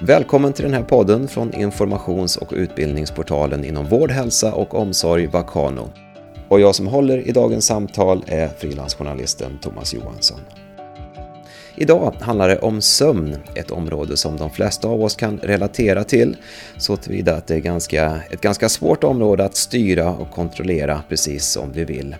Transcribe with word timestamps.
Välkommen 0.00 0.52
till 0.52 0.64
den 0.64 0.74
här 0.74 0.82
podden 0.82 1.28
från 1.28 1.54
informations 1.54 2.36
och 2.36 2.52
utbildningsportalen 2.52 3.64
inom 3.64 3.86
vård, 3.86 4.10
hälsa 4.10 4.54
och 4.54 4.74
omsorg 4.74 5.26
Vakano. 5.26 5.88
Och 6.48 6.60
jag 6.60 6.74
som 6.74 6.86
håller 6.86 7.28
i 7.28 7.32
dagens 7.32 7.66
samtal 7.66 8.24
är 8.26 8.48
frilansjournalisten 8.48 9.58
Thomas 9.62 9.94
Johansson. 9.94 10.40
Idag 11.76 12.14
handlar 12.20 12.48
det 12.48 12.58
om 12.58 12.80
sömn, 12.80 13.36
ett 13.54 13.70
område 13.70 14.16
som 14.16 14.36
de 14.36 14.50
flesta 14.50 14.88
av 14.88 15.02
oss 15.02 15.14
kan 15.14 15.38
relatera 15.38 16.04
till, 16.04 16.36
så 16.76 16.96
tillvida 16.96 17.36
att 17.36 17.46
det 17.46 17.54
är 17.54 17.60
ganska, 17.60 18.20
ett 18.30 18.40
ganska 18.40 18.68
svårt 18.68 19.04
område 19.04 19.44
att 19.44 19.56
styra 19.56 20.10
och 20.10 20.30
kontrollera 20.30 21.02
precis 21.08 21.46
som 21.46 21.72
vi 21.72 21.84
vill. 21.84 22.16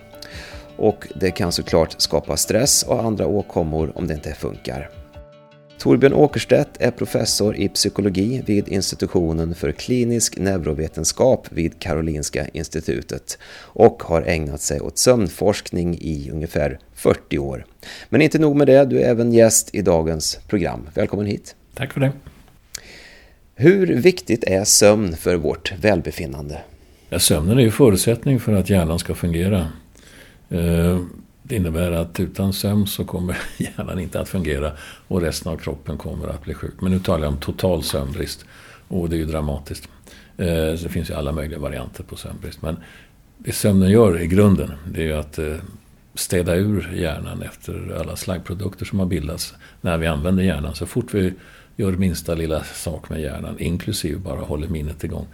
Och 0.77 1.07
det 1.15 1.31
kan 1.31 1.53
såklart 1.53 1.95
skapa 2.01 2.37
stress 2.37 2.83
och 2.83 3.05
andra 3.05 3.27
åkommor 3.27 3.93
om 3.95 4.07
det 4.07 4.15
inte 4.15 4.35
funkar. 4.35 4.91
Torbjörn 5.79 6.13
Åkerstedt 6.13 6.71
är 6.81 6.91
professor 6.91 7.57
i 7.57 7.69
psykologi 7.69 8.43
vid 8.47 8.69
institutionen 8.69 9.55
för 9.55 9.73
klinisk 9.73 10.39
neurovetenskap 10.39 11.47
vid 11.51 11.79
Karolinska 11.79 12.49
institutet 12.53 13.39
och 13.55 14.03
har 14.03 14.23
ägnat 14.23 14.61
sig 14.61 14.81
åt 14.81 14.99
sömnforskning 14.99 15.95
i 16.01 16.31
ungefär 16.33 16.79
40 16.95 17.39
år. 17.39 17.67
Men 18.09 18.23
inte 18.23 18.39
nog 18.39 18.57
med 18.57 18.67
det, 18.67 18.85
du 18.85 19.01
är 19.01 19.11
även 19.11 19.33
gäst 19.33 19.75
i 19.75 19.83
dagens 19.83 20.39
program. 20.49 20.89
Välkommen 20.95 21.27
hit! 21.27 21.55
Tack 21.75 21.93
för 21.93 22.01
det! 22.01 22.13
Hur 23.55 23.87
viktigt 23.87 24.45
är 24.45 24.65
sömn 24.65 25.17
för 25.17 25.37
vårt 25.37 25.73
välbefinnande? 25.81 26.61
Ja, 27.09 27.19
sömnen 27.19 27.59
är 27.59 27.63
ju 27.63 27.71
förutsättning 27.71 28.41
för 28.41 28.53
att 28.53 28.71
hjärnan 28.71 28.99
ska 28.99 29.15
fungera. 29.15 29.67
Det 31.49 31.57
innebär 31.57 31.93
att 31.93 32.21
utan 32.21 32.53
sömn 32.53 32.87
så 32.87 33.05
kommer 33.05 33.37
hjärnan 33.57 33.99
inte 33.99 34.21
att 34.21 34.29
fungera 34.29 34.73
och 35.09 35.21
resten 35.21 35.53
av 35.53 35.57
kroppen 35.57 35.99
kommer 35.99 36.29
att 36.29 36.45
bli 36.45 36.55
sjuk. 36.55 36.75
Men 36.81 36.93
nu 36.93 36.99
talar 36.99 37.25
jag 37.25 37.33
om 37.33 37.41
total 37.41 37.83
sömnbrist 37.83 38.45
och 38.89 39.09
det 39.09 39.17
är 39.17 39.19
ju 39.19 39.25
dramatiskt. 39.25 39.89
Eh, 40.37 40.47
det 40.47 40.89
finns 40.91 41.11
ju 41.11 41.15
alla 41.15 41.33
möjliga 41.33 41.59
varianter 41.59 42.05
på 42.05 42.17
sömnbrist. 42.17 42.63
Men 42.63 42.77
det 43.39 43.53
sömnen 43.53 43.91
gör 43.91 44.21
i 44.21 44.27
grunden 44.27 44.73
det 44.93 45.01
är 45.01 45.07
ju 45.07 45.13
att 45.13 45.39
eh, 45.39 45.55
städa 46.15 46.55
ur 46.55 46.93
hjärnan 46.95 47.43
efter 47.43 47.97
alla 48.01 48.17
slaggprodukter 48.17 48.85
som 48.85 48.99
har 48.99 49.07
bildats 49.07 49.55
när 49.81 49.99
vi 49.99 50.07
använder 50.07 50.43
hjärnan. 50.43 50.75
Så 50.75 50.87
fort 50.87 51.15
vi 51.15 51.35
gör 51.77 51.93
minsta 51.93 52.35
lilla 52.35 52.65
sak 52.65 53.11
med 53.11 53.21
hjärnan, 53.21 53.57
inklusive 53.59 54.19
bara 54.19 54.41
håller 54.41 54.69
minnet 54.69 55.05
igång, 55.05 55.27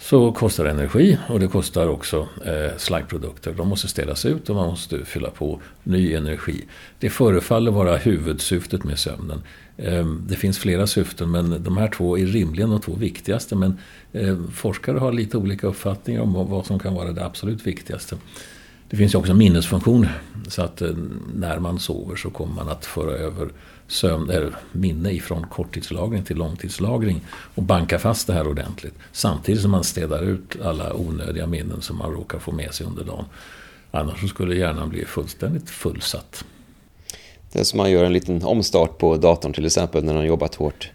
så 0.00 0.32
kostar 0.32 0.64
det 0.64 0.70
energi 0.70 1.18
och 1.28 1.40
det 1.40 1.48
kostar 1.48 1.88
också 1.88 2.28
eh, 2.44 2.76
slaggprodukter. 2.76 3.52
De 3.52 3.68
måste 3.68 3.88
städas 3.88 4.26
ut 4.26 4.50
och 4.50 4.56
man 4.56 4.68
måste 4.68 5.04
fylla 5.04 5.30
på 5.30 5.60
ny 5.82 6.14
energi. 6.14 6.64
Det 6.98 7.10
förefaller 7.10 7.70
vara 7.70 7.96
huvudsyftet 7.96 8.84
med 8.84 8.98
sömnen. 8.98 9.42
Eh, 9.76 10.06
det 10.06 10.36
finns 10.36 10.58
flera 10.58 10.86
syften 10.86 11.30
men 11.30 11.62
de 11.64 11.76
här 11.76 11.88
två 11.88 12.18
är 12.18 12.26
rimligen 12.26 12.70
de 12.70 12.80
två 12.80 12.94
viktigaste. 12.94 13.56
Men 13.56 13.78
eh, 14.12 14.36
forskare 14.54 14.98
har 14.98 15.12
lite 15.12 15.36
olika 15.36 15.66
uppfattningar 15.66 16.20
om 16.20 16.32
vad 16.32 16.66
som 16.66 16.78
kan 16.78 16.94
vara 16.94 17.12
det 17.12 17.24
absolut 17.24 17.66
viktigaste. 17.66 18.16
Det 18.90 18.96
finns 18.96 19.14
ju 19.14 19.18
också 19.18 19.34
minnesfunktion 19.34 20.06
så 20.48 20.62
att 20.62 20.82
eh, 20.82 20.90
när 21.34 21.58
man 21.58 21.78
sover 21.78 22.16
så 22.16 22.30
kommer 22.30 22.54
man 22.54 22.68
att 22.68 22.86
föra 22.86 23.12
över 23.12 23.48
sömn, 23.86 24.30
eller 24.30 24.52
minne 24.72 25.10
ifrån 25.10 25.46
korttidslagring 25.46 26.24
till 26.24 26.36
långtidslagring 26.36 27.20
och 27.54 27.62
banka 27.62 27.98
fast 27.98 28.26
det 28.26 28.32
här 28.32 28.48
ordentligt. 28.48 28.94
Samtidigt 29.12 29.62
som 29.62 29.70
man 29.70 29.84
städar 29.84 30.22
ut 30.22 30.56
alla 30.64 30.94
onödiga 30.94 31.46
minnen 31.46 31.82
som 31.82 31.98
man 31.98 32.12
råkar 32.12 32.38
få 32.38 32.52
med 32.52 32.74
sig 32.74 32.86
under 32.86 33.04
dagen. 33.04 33.24
Annars 33.90 34.30
skulle 34.30 34.54
hjärnan 34.54 34.88
bli 34.88 35.04
fullständigt 35.04 35.70
fullsatt. 35.70 36.44
Det 37.52 37.60
är 37.60 37.64
som 37.64 37.76
man 37.76 37.90
gör 37.90 38.04
en 38.04 38.12
liten 38.12 38.44
omstart 38.44 38.98
på 38.98 39.16
datorn 39.16 39.52
till 39.52 39.66
exempel 39.66 40.04
när 40.04 40.14
man 40.14 40.26
jobbat 40.26 40.54
hårt. 40.54 40.90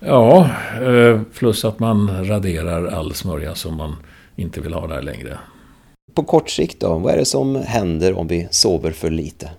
Ja, 0.00 0.50
eh, 0.82 1.20
plus 1.34 1.64
att 1.64 1.78
man 1.78 2.26
raderar 2.28 2.86
all 2.86 3.14
smörja 3.14 3.54
som 3.54 3.76
man 3.76 3.96
inte 4.36 4.60
vill 4.60 4.74
ha 4.74 4.86
där 4.86 5.02
längre. 5.02 5.38
På 6.14 6.22
kort 6.22 6.50
sikt 6.50 6.80
då, 6.80 6.98
vad 6.98 7.12
är 7.12 7.18
det 7.18 7.24
som 7.24 7.56
händer 7.56 8.18
om 8.18 8.26
vi 8.26 8.48
sover 8.50 8.90
för 8.90 9.10
lite? 9.10 9.50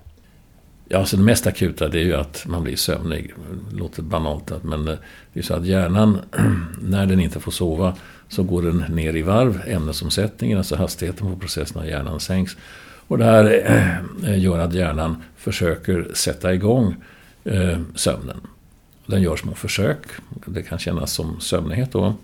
Ja, 0.88 0.98
alltså 0.98 1.16
det 1.16 1.22
mest 1.22 1.46
akuta 1.46 1.88
det 1.88 1.98
är 1.98 2.04
ju 2.04 2.14
att 2.14 2.44
man 2.46 2.62
blir 2.62 2.76
sömnig. 2.76 3.34
Det 3.70 3.76
låter 3.76 4.02
banalt, 4.02 4.52
men 4.62 4.88
eh, 4.88 4.94
det 5.32 5.40
är 5.40 5.44
så 5.44 5.54
att 5.54 5.66
hjärnan, 5.66 6.20
när 6.82 7.06
den 7.06 7.20
inte 7.20 7.40
får 7.40 7.52
sova, 7.52 7.94
så 8.28 8.42
går 8.42 8.62
den 8.62 8.84
ner 8.88 9.16
i 9.16 9.22
varv. 9.22 9.62
Ämnesomsättningen, 9.66 10.58
alltså 10.58 10.76
hastigheten 10.76 11.32
på 11.34 11.40
processen 11.40 11.80
av 11.80 11.88
hjärnan 11.88 12.20
sänks. 12.20 12.56
Och 13.08 13.18
det 13.18 13.24
här 13.24 13.44
eh, 13.44 13.98
eh, 14.30 14.38
gör 14.38 14.58
att 14.58 14.74
hjärnan 14.74 15.22
försöker 15.36 16.10
sätta 16.14 16.54
igång 16.54 16.94
sömnen. 17.94 18.40
Den 19.06 19.22
gör 19.22 19.36
små 19.36 19.54
försök. 19.54 19.98
Det 20.46 20.62
kan 20.62 20.78
kännas 20.78 21.12
som 21.12 21.40
sömnighet 21.40 21.92
då. 21.92 22.14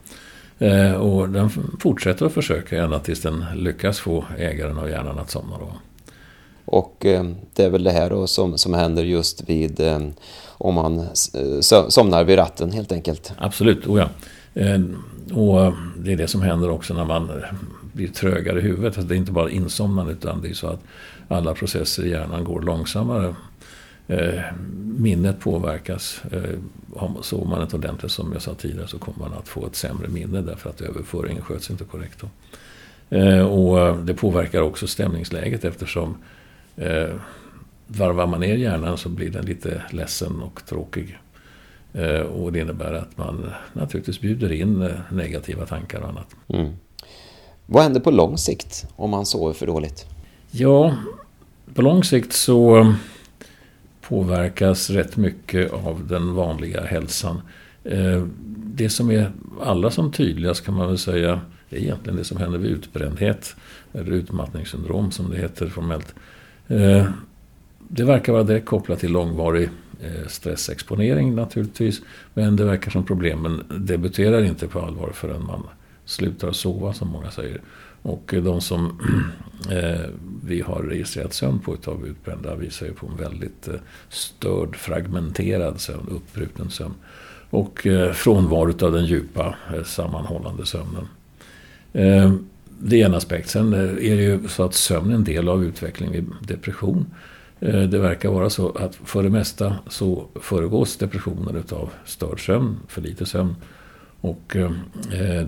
Eh, 0.58 0.92
och 0.92 1.28
den 1.28 1.50
fortsätter 1.80 2.26
att 2.26 2.32
försöka 2.32 2.82
ända 2.82 2.98
tills 2.98 3.20
den 3.20 3.44
lyckas 3.54 4.00
få 4.00 4.24
ägaren 4.38 4.78
av 4.78 4.90
hjärnan 4.90 5.18
att 5.18 5.30
somna. 5.30 5.58
Då. 5.58 5.72
Och 6.64 7.06
eh, 7.06 7.24
det 7.54 7.64
är 7.64 7.70
väl 7.70 7.84
det 7.84 7.90
här 7.90 8.10
då 8.10 8.26
som, 8.26 8.58
som 8.58 8.74
händer 8.74 9.04
just 9.04 9.48
vid 9.48 9.80
eh, 9.80 10.00
om 10.48 10.74
man 10.74 10.98
eh, 10.98 11.60
somnar 11.88 12.24
vid 12.24 12.38
ratten 12.38 12.72
helt 12.72 12.92
enkelt. 12.92 13.32
Absolut, 13.38 13.86
oh 13.86 13.98
ja. 13.98 14.08
Och 15.34 15.72
det 15.96 16.12
är 16.12 16.16
det 16.16 16.28
som 16.28 16.42
händer 16.42 16.70
också 16.70 16.94
när 16.94 17.04
man 17.04 17.30
blir 17.92 18.08
trögare 18.08 18.58
i 18.58 18.62
huvudet. 18.62 18.86
Alltså 18.86 19.02
det 19.02 19.14
är 19.14 19.16
inte 19.16 19.32
bara 19.32 19.50
insomnande 19.50 20.12
utan 20.12 20.42
det 20.42 20.48
är 20.48 20.54
så 20.54 20.66
att 20.66 20.82
alla 21.28 21.54
processer 21.54 22.04
i 22.04 22.10
hjärnan 22.10 22.44
går 22.44 22.60
långsammare. 22.60 23.34
Minnet 24.98 25.40
påverkas. 25.40 26.22
Sover 27.22 27.46
man 27.46 27.62
inte 27.62 27.76
ordentligt 27.76 28.12
som 28.12 28.32
jag 28.32 28.42
sa 28.42 28.54
tidigare 28.54 28.88
så 28.88 28.98
kommer 28.98 29.18
man 29.18 29.38
att 29.38 29.48
få 29.48 29.66
ett 29.66 29.76
sämre 29.76 30.08
minne 30.08 30.40
därför 30.40 30.70
att 30.70 30.80
överföringen 30.80 31.42
sköts 31.42 31.70
inte 31.70 31.84
korrekt. 31.84 32.20
Då. 32.20 32.28
Och 33.46 33.96
det 33.96 34.14
påverkar 34.14 34.60
också 34.60 34.86
stämningsläget 34.86 35.64
eftersom 35.64 36.16
Eh, 36.76 37.14
varvar 37.86 38.26
man 38.26 38.40
ner 38.40 38.56
hjärnan 38.56 38.98
så 38.98 39.08
blir 39.08 39.30
den 39.30 39.44
lite 39.44 39.82
ledsen 39.90 40.42
och 40.42 40.66
tråkig. 40.66 41.18
Eh, 41.92 42.20
och 42.20 42.52
det 42.52 42.58
innebär 42.58 42.92
att 42.92 43.18
man 43.18 43.50
naturligtvis 43.72 44.20
bjuder 44.20 44.52
in 44.52 44.82
eh, 44.82 44.90
negativa 45.10 45.66
tankar 45.66 46.00
och 46.00 46.08
annat. 46.08 46.36
Mm. 46.48 46.72
Vad 47.66 47.82
händer 47.82 48.00
på 48.00 48.10
lång 48.10 48.38
sikt 48.38 48.86
om 48.96 49.10
man 49.10 49.26
sover 49.26 49.52
för 49.52 49.66
dåligt? 49.66 50.06
Ja, 50.50 50.96
på 51.74 51.82
lång 51.82 52.04
sikt 52.04 52.32
så 52.32 52.94
påverkas 54.08 54.90
rätt 54.90 55.16
mycket 55.16 55.72
av 55.72 56.06
den 56.06 56.34
vanliga 56.34 56.84
hälsan. 56.84 57.42
Eh, 57.84 58.24
det 58.64 58.88
som 58.88 59.10
är 59.10 59.32
allra 59.60 59.90
som 59.90 60.12
tydligast 60.12 60.64
kan 60.64 60.74
man 60.74 60.88
väl 60.88 60.98
säga 60.98 61.40
är 61.70 61.78
egentligen 61.78 62.16
det 62.16 62.24
som 62.24 62.36
händer 62.36 62.58
vid 62.58 62.70
utbrändhet. 62.70 63.56
Eller 63.92 64.12
utmattningssyndrom 64.12 65.10
som 65.10 65.30
det 65.30 65.36
heter 65.36 65.66
formellt. 65.66 66.14
Eh, 66.68 67.06
det 67.88 68.04
verkar 68.04 68.32
vara 68.32 68.42
direkt 68.42 68.66
kopplat 68.66 68.98
till 68.98 69.12
långvarig 69.12 69.68
eh, 70.02 70.26
stressexponering 70.28 71.34
naturligtvis. 71.34 72.00
Men 72.34 72.56
det 72.56 72.64
verkar 72.64 72.90
som 72.90 73.04
problemen 73.04 73.62
debuterar 73.80 74.44
inte 74.44 74.68
på 74.68 74.80
allvar 74.80 75.10
förrän 75.14 75.46
man 75.46 75.62
slutar 76.04 76.52
sova 76.52 76.92
som 76.92 77.08
många 77.08 77.30
säger. 77.30 77.60
Och 78.02 78.34
de 78.42 78.60
som 78.60 79.00
eh, 79.70 80.00
vi 80.44 80.60
har 80.60 80.82
registrerat 80.82 81.34
sömn 81.34 81.58
på 81.58 81.74
utav 81.74 82.06
utbrända 82.06 82.54
visar 82.54 82.86
ju 82.86 82.92
på 82.92 83.06
en 83.06 83.16
väldigt 83.16 83.68
eh, 83.68 83.74
störd, 84.08 84.76
fragmenterad 84.76 85.80
sömn, 85.80 86.08
uppbruten 86.10 86.70
sömn. 86.70 86.94
Och 87.50 87.86
eh, 87.86 88.12
frånvaro 88.12 88.86
av 88.86 88.92
den 88.92 89.06
djupa 89.06 89.54
sammanhållande 89.84 90.66
sömnen 90.66 91.08
det 92.84 93.02
är 93.02 93.06
en 93.06 93.14
aspekt. 93.14 93.48
Sen 93.48 93.72
är 93.72 94.16
det 94.16 94.22
ju 94.22 94.48
så 94.48 94.62
att 94.62 94.74
sömn 94.74 95.10
är 95.10 95.14
en 95.14 95.24
del 95.24 95.48
av 95.48 95.64
utveckling 95.64 96.12
vid 96.12 96.26
depression. 96.40 97.06
Det 97.60 97.98
verkar 97.98 98.28
vara 98.28 98.50
så 98.50 98.70
att 98.70 98.94
för 98.94 99.22
det 99.22 99.30
mesta 99.30 99.76
så 99.88 100.26
föregås 100.34 100.96
depressionen 100.96 101.56
utav 101.56 101.90
störd 102.04 102.46
sömn, 102.46 102.76
för 102.88 103.00
lite 103.00 103.26
sömn. 103.26 103.56
Och 104.20 104.56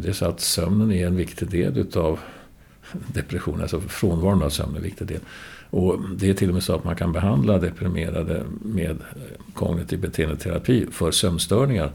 det 0.03 0.09
är 0.09 0.12
så 0.12 0.27
att 0.27 0.41
sömnen 0.41 0.93
är 0.93 1.07
en 1.07 1.17
viktig 1.17 1.50
del 1.50 1.79
utav 1.79 2.19
depression, 2.93 3.61
alltså 3.61 3.81
frånvaron 3.81 4.43
av 4.43 4.51
sömn 4.51 4.73
är 4.73 4.77
en 4.77 4.83
viktig 4.83 5.07
del. 5.07 5.21
Och 5.71 6.01
det 6.17 6.31
är 6.31 6.35
till 6.35 6.49
och 6.49 6.55
med 6.55 6.63
så 6.63 6.75
att 6.75 6.85
man 6.85 6.97
kan 6.97 7.13
behandla 7.13 7.59
deprimerade 7.59 8.43
med 8.63 8.99
kognitiv 9.55 10.01
beteendeterapi 10.01 10.87
för 10.91 11.11
sömnstörningar. 11.11 11.93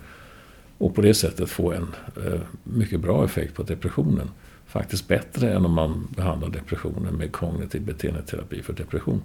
Och 0.77 0.95
på 0.95 1.01
det 1.01 1.13
sättet 1.13 1.49
få 1.49 1.71
en 1.71 1.87
eh, 2.25 2.39
mycket 2.63 2.99
bra 2.99 3.25
effekt 3.25 3.55
på 3.55 3.63
depressionen 3.63 4.29
faktiskt 4.69 5.07
bättre 5.07 5.53
än 5.53 5.65
om 5.65 5.73
man 5.73 6.07
behandlar 6.15 6.49
depressionen 6.49 7.15
med 7.15 7.31
kognitiv 7.31 7.81
beteendeterapi 7.81 8.61
för 8.61 8.73
depression. 8.73 9.21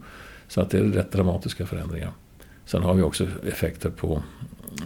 Så 0.49 0.61
att 0.61 0.71
det 0.71 0.79
är 0.79 0.83
rätt 0.83 1.13
dramatiska 1.13 1.67
förändringar. 1.67 2.11
Sen 2.65 2.83
har 2.83 2.95
vi 2.95 3.03
också 3.03 3.27
effekter 3.47 3.91
på 3.91 4.23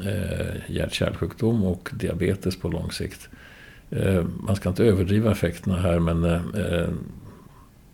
eh, 0.05 0.57
hjärt-kärlsjukdom 0.67 1.65
och 1.65 1.91
diabetes 1.93 2.57
på 2.57 2.69
lång 2.69 2.93
sikt. 2.93 3.29
Eh, 3.91 4.25
man 4.41 4.57
ska 4.57 4.69
inte 4.69 4.85
överdriva 4.85 5.33
effekterna 5.33 5.77
här 5.77 5.99
men 5.99 6.25
eh, 6.25 6.89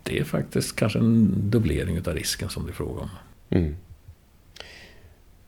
det 0.03 0.19
är 0.19 0.23
faktiskt 0.23 0.75
kanske 0.75 0.99
en 0.99 1.33
dubblering 1.49 1.97
av 2.07 2.13
risken 2.13 2.49
som 2.49 2.65
det 2.65 2.71
är 2.71 2.73
fråga 2.73 3.01
om. 3.01 3.09
Mm. 3.49 3.75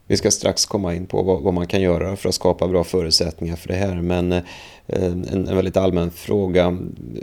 Vi 0.07 0.17
ska 0.17 0.31
strax 0.31 0.65
komma 0.65 0.95
in 0.95 1.05
på 1.05 1.23
vad, 1.23 1.41
vad, 1.41 1.53
man 1.53 1.67
kan 1.67 1.81
göra 1.81 2.15
för 2.15 2.29
att 2.29 2.35
skapa 2.35 2.67
bra 2.67 2.83
förutsättningar 2.83 3.55
för 3.55 3.67
det 3.67 3.75
här. 3.75 4.01
Men 4.01 4.31
eh, 4.31 4.43
en, 4.87 5.25
en 5.25 5.55
väldigt 5.55 5.77
allmän 5.77 6.11
fråga. 6.11 6.77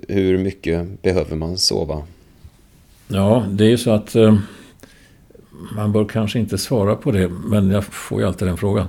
Hur 0.08 0.38
mycket 0.38 1.02
behöver 1.02 1.36
man 1.36 1.58
sova? 1.58 2.02
Ja, 3.08 3.46
det 3.50 3.72
är 3.72 3.76
så 3.76 3.90
att 3.90 4.14
eh, 4.14 4.38
man 5.76 5.92
bör 5.92 6.04
kanske 6.04 6.38
inte 6.38 6.58
svara 6.58 6.96
på 6.96 7.10
det. 7.10 7.28
Men 7.28 7.70
jag 7.70 7.84
får 7.84 8.20
ju 8.20 8.26
alltid 8.26 8.48
den 8.48 8.56
frågan. 8.56 8.86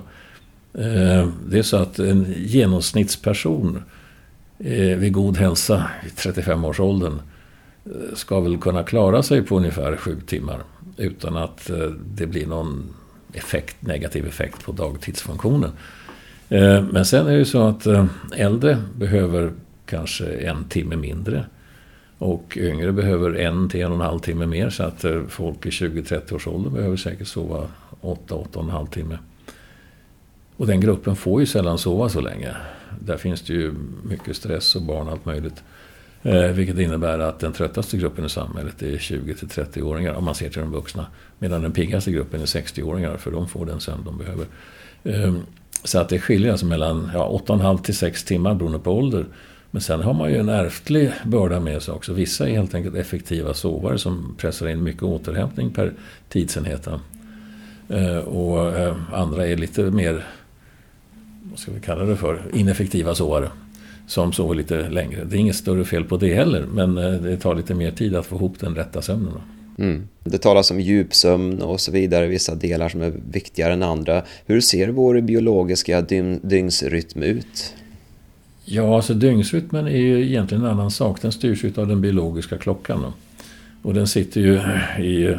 Eh, 0.74 1.28
det 1.48 1.58
är 1.58 1.62
så 1.62 1.76
att 1.76 1.98
en 1.98 2.34
genomsnittsperson 2.36 3.82
eh, 4.58 4.98
vid 4.98 5.12
god 5.12 5.36
hälsa 5.36 5.90
i 6.06 6.08
35-årsåldern 6.08 7.20
eh, 7.84 8.14
ska 8.14 8.40
väl 8.40 8.58
kunna 8.58 8.82
klara 8.82 9.22
sig 9.22 9.42
på 9.42 9.56
ungefär 9.56 9.96
sju 9.96 10.20
timmar 10.26 10.62
utan 10.96 11.36
att 11.36 11.70
eh, 11.70 11.90
det 12.06 12.26
blir 12.26 12.46
någon 12.46 12.94
effekt, 13.32 13.76
negativ 13.80 14.26
effekt 14.26 14.64
på 14.64 14.72
dagtidsfunktionen. 14.72 15.70
Eh, 16.48 16.82
men 16.82 17.04
sen 17.04 17.26
är 17.26 17.30
det 17.30 17.38
ju 17.38 17.44
så 17.44 17.66
att 17.66 17.86
eh, 17.86 18.06
äldre 18.36 18.82
behöver 18.96 19.52
kanske 19.86 20.26
en 20.26 20.64
timme 20.64 20.96
mindre. 20.96 21.44
Och 22.18 22.58
yngre 22.60 22.92
behöver 22.92 23.34
en 23.38 23.68
till 23.68 23.80
en 23.80 23.92
och 23.92 23.94
en 23.94 24.00
halv 24.00 24.18
timme 24.18 24.46
mer. 24.46 24.70
Så 24.70 24.82
att 24.82 25.04
eh, 25.04 25.22
folk 25.28 25.66
i 25.66 25.70
20-30 25.70 26.34
års 26.34 26.46
ålder 26.46 26.70
behöver 26.70 26.96
säkert 26.96 27.28
sova 27.28 27.66
8-8,5 28.00 28.90
timme. 28.90 29.18
Och 30.56 30.66
den 30.66 30.80
gruppen 30.80 31.16
får 31.16 31.40
ju 31.40 31.46
sällan 31.46 31.78
sova 31.78 32.08
så 32.08 32.20
länge. 32.20 32.54
Där 33.00 33.16
finns 33.16 33.42
det 33.42 33.52
ju 33.52 33.74
mycket 34.04 34.36
stress 34.36 34.76
och 34.76 34.82
barn 34.82 35.06
och 35.06 35.12
allt 35.12 35.24
möjligt. 35.24 35.62
Eh, 36.22 36.50
vilket 36.50 36.78
innebär 36.78 37.18
att 37.18 37.38
den 37.38 37.52
tröttaste 37.52 37.96
gruppen 37.96 38.24
i 38.24 38.28
samhället 38.28 38.82
är 38.82 38.96
20-30-åringar 38.96 40.14
om 40.14 40.24
man 40.24 40.34
ser 40.34 40.50
till 40.50 40.60
de 40.60 40.72
vuxna. 40.72 41.06
Medan 41.38 41.62
den 41.62 41.72
piggaste 41.72 42.10
gruppen 42.10 42.40
är 42.40 42.46
60-åringar 42.46 43.16
för 43.16 43.30
de 43.30 43.48
får 43.48 43.66
den 43.66 43.80
sömn 43.80 44.04
de 44.04 44.18
behöver. 44.18 44.46
Eh, 45.04 45.34
så 45.84 45.98
att 45.98 46.08
det 46.08 46.18
skiljer 46.18 46.50
alltså 46.50 46.66
mellan 46.66 47.10
ja, 47.14 47.42
8,5 47.46 47.82
till 47.82 47.96
6 47.96 48.24
timmar 48.24 48.54
beroende 48.54 48.78
på 48.78 48.92
ålder. 48.92 49.26
Men 49.70 49.82
sen 49.82 50.02
har 50.02 50.14
man 50.14 50.30
ju 50.30 50.36
en 50.36 50.48
ärftlig 50.48 51.12
börda 51.24 51.60
med 51.60 51.82
sig 51.82 51.94
också. 51.94 52.12
Vissa 52.12 52.48
är 52.48 52.52
helt 52.52 52.74
enkelt 52.74 52.96
effektiva 52.96 53.54
sovare 53.54 53.98
som 53.98 54.34
pressar 54.38 54.68
in 54.68 54.82
mycket 54.82 55.02
återhämtning 55.02 55.70
per 55.70 55.92
tidsenhet. 56.28 56.88
Eh, 57.88 58.18
och 58.18 58.76
eh, 58.76 58.96
andra 59.12 59.46
är 59.46 59.56
lite 59.56 59.82
mer, 59.82 60.26
vad 61.56 61.60
ska 61.60 61.72
vi 61.72 61.80
kalla 61.80 62.04
det 62.04 62.16
för, 62.16 62.42
ineffektiva 62.52 63.14
sovare 63.14 63.48
som 64.06 64.32
sover 64.32 64.54
lite 64.54 64.88
längre. 64.88 65.24
Det 65.24 65.36
är 65.36 65.38
inget 65.38 65.56
större 65.56 65.84
fel 65.84 66.04
på 66.04 66.16
det 66.16 66.34
heller, 66.34 66.66
men 66.72 66.98
eh, 66.98 67.12
det 67.12 67.36
tar 67.36 67.54
lite 67.54 67.74
mer 67.74 67.90
tid 67.90 68.16
att 68.16 68.26
få 68.26 68.36
ihop 68.36 68.60
den 68.60 68.74
rätta 68.74 69.02
sömnen. 69.02 69.32
Mm. 69.78 70.08
Det 70.24 70.38
talas 70.38 70.70
om 70.70 70.80
djupsömn 70.80 71.62
och 71.62 71.80
så 71.80 71.92
vidare, 71.92 72.26
vissa 72.26 72.54
delar 72.54 72.88
som 72.88 73.02
är 73.02 73.12
viktigare 73.30 73.72
än 73.72 73.82
andra. 73.82 74.22
Hur 74.46 74.60
ser 74.60 74.88
vår 74.88 75.20
biologiska 75.20 76.00
dygnsrytm 76.42 77.22
ut? 77.22 77.74
Ja, 78.64 78.96
alltså 78.96 79.14
dygnsrytmen 79.14 79.86
är 79.86 79.96
ju 79.96 80.26
egentligen 80.26 80.64
en 80.64 80.70
annan 80.70 80.90
sak. 80.90 81.22
Den 81.22 81.32
styrs 81.32 81.64
av 81.78 81.88
den 81.88 82.00
biologiska 82.00 82.58
klockan. 82.58 83.02
Då. 83.02 83.12
Och 83.82 83.94
den 83.94 84.06
sitter 84.06 84.40
ju 84.40 84.54
i 85.04 85.36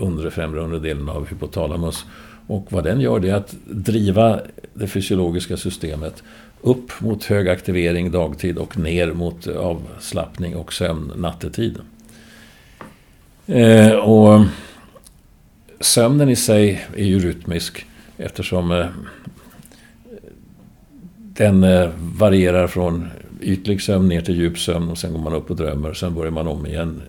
undre 0.00 0.30
främre 0.30 0.60
undre 0.60 0.78
delen 0.78 1.08
av 1.08 1.28
hypotalamus. 1.28 2.04
Och 2.50 2.72
vad 2.72 2.84
den 2.84 3.00
gör 3.00 3.20
det 3.20 3.30
är 3.30 3.34
att 3.34 3.54
driva 3.64 4.40
det 4.74 4.86
fysiologiska 4.86 5.56
systemet 5.56 6.22
upp 6.60 7.00
mot 7.00 7.24
hög 7.24 7.48
aktivering 7.48 8.10
dagtid 8.10 8.58
och 8.58 8.78
ner 8.78 9.12
mot 9.12 9.46
avslappning 9.46 10.56
och 10.56 10.72
sömn 10.72 11.12
nattetid. 11.16 11.78
Eh, 13.46 13.92
och 13.92 14.44
sömnen 15.80 16.28
i 16.28 16.36
sig 16.36 16.86
är 16.96 17.04
ju 17.04 17.18
rytmisk 17.18 17.86
eftersom 18.16 18.72
eh, 18.72 18.86
den 21.16 21.64
eh, 21.64 21.90
varierar 22.18 22.66
från 22.66 23.08
ytlig 23.40 23.82
sömn 23.82 24.08
ner 24.08 24.20
till 24.20 24.36
djup 24.36 24.58
sömn 24.58 24.88
och 24.88 24.98
sen 24.98 25.12
går 25.12 25.20
man 25.20 25.34
upp 25.34 25.50
och 25.50 25.56
drömmer. 25.56 25.92
Sen 25.92 26.14
börjar 26.14 26.32
man 26.32 26.48
om 26.48 26.66
igen. 26.66 27.02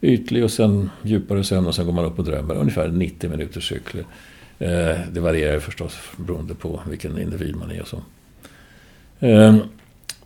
Ytlig 0.00 0.44
och 0.44 0.50
sen 0.50 0.90
djupare 1.02 1.44
sömn 1.44 1.66
och 1.66 1.74
sen 1.74 1.86
går 1.86 1.92
man 1.92 2.04
upp 2.04 2.18
och 2.18 2.24
drömmer. 2.24 2.54
Ungefär 2.54 2.88
90 2.88 3.30
minuters 3.30 3.68
cykler. 3.68 4.04
Eh, 4.58 4.98
det 5.12 5.20
varierar 5.20 5.58
förstås 5.58 5.98
beroende 6.16 6.54
på 6.54 6.80
vilken 6.86 7.18
individ 7.18 7.56
man 7.56 7.70
är 7.70 7.82
och 7.82 7.88
så. 7.88 8.02
Ehm, 9.20 9.58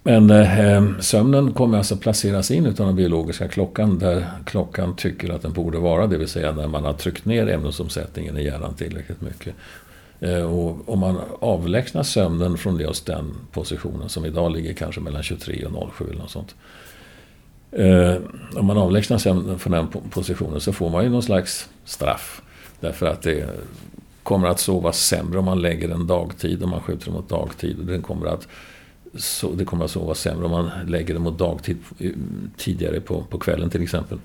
men 0.03 0.31
ehm, 0.31 0.97
sömnen 1.01 1.53
kommer 1.53 1.79
alltså 1.79 1.97
placeras 1.97 2.51
in 2.51 2.67
utan 2.67 2.87
den 2.87 2.97
biologiska 2.97 3.49
klockan 3.49 3.99
där 3.99 4.27
klockan 4.47 4.97
tycker 4.97 5.33
att 5.33 5.43
den 5.43 5.53
borde 5.53 5.79
vara. 5.79 6.07
Det 6.07 6.19
vill 6.19 6.29
säga 6.29 6.53
när 6.53 6.69
man 6.69 6.85
har 6.85 6.93
tryckt 6.93 7.25
ner 7.25 7.49
ämnesomsättningen 7.49 8.39
i 8.39 8.45
hjärnan 8.45 8.75
tillräckligt 8.75 9.21
mycket. 9.21 9.55
Eh, 10.21 10.43
och 10.43 10.89
om 10.89 10.99
man 10.99 11.21
avlägsnar 11.41 12.03
sömnen 12.03 12.59
från 12.59 12.81
just 12.81 13.07
den 13.07 13.35
positionen 13.53 14.09
som 14.09 14.25
idag 14.25 14.53
ligger 14.53 14.73
kanske 14.73 15.01
mellan 15.01 15.23
23 15.23 15.65
och 15.65 15.93
07 15.97 16.05
eller 16.05 16.19
något 16.19 16.31
sånt. 16.31 16.55
Eh, 17.73 18.17
om 18.57 18.67
man 18.67 18.79
avlägsnar 18.79 19.19
sömnen 19.19 19.59
från 19.59 19.73
den 19.73 19.89
positionen 20.11 20.61
så 20.61 20.73
får 20.73 20.91
man 20.91 21.05
ju 21.05 21.11
någon 21.11 21.23
slags 21.23 21.69
straff. 21.85 22.43
Därför 22.81 23.07
att 23.07 23.23
det 23.23 23.49
kommer 24.29 24.49
att 24.49 24.61
sova 24.61 24.93
sämre 24.93 25.39
om 25.39 25.45
man 25.45 25.63
lägger 25.63 25.89
den 25.89 26.07
dagtid 26.07 26.63
och 26.63 26.69
man 26.69 26.81
skjuter 26.81 27.05
den 27.05 27.15
mot 27.15 27.29
dagtid. 27.29 27.77
Den 27.77 28.03
kommer 28.03 28.27
att, 28.27 28.49
så, 29.15 29.53
det 29.53 29.65
kommer 29.65 29.85
att 29.85 29.91
sova 29.91 30.15
sämre 30.15 30.45
om 30.45 30.51
man 30.51 30.71
lägger 30.87 31.15
den 31.15 31.23
mot 31.23 31.39
dagtid 31.39 31.77
tidigare 32.57 33.01
på, 33.01 33.23
på 33.23 33.39
kvällen 33.39 33.71
till 33.71 33.83
exempel. 33.83 34.19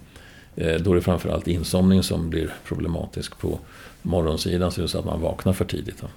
Eh, 0.56 0.76
då 0.76 0.92
är 0.92 0.96
det 0.96 1.02
framförallt 1.02 1.48
insomning 1.48 2.04
som 2.04 2.30
blir 2.30 2.54
problematisk 2.66 3.38
på 3.38 3.60
morgonsidan 4.02 4.72
så 4.72 4.82
är 4.82 4.84
det 4.84 4.88
så 4.88 5.00
att 5.00 5.06
man 5.06 5.22
vaknar 5.22 5.54
för 5.54 5.66
tidigt. 5.66 6.02
Då. 6.02 6.08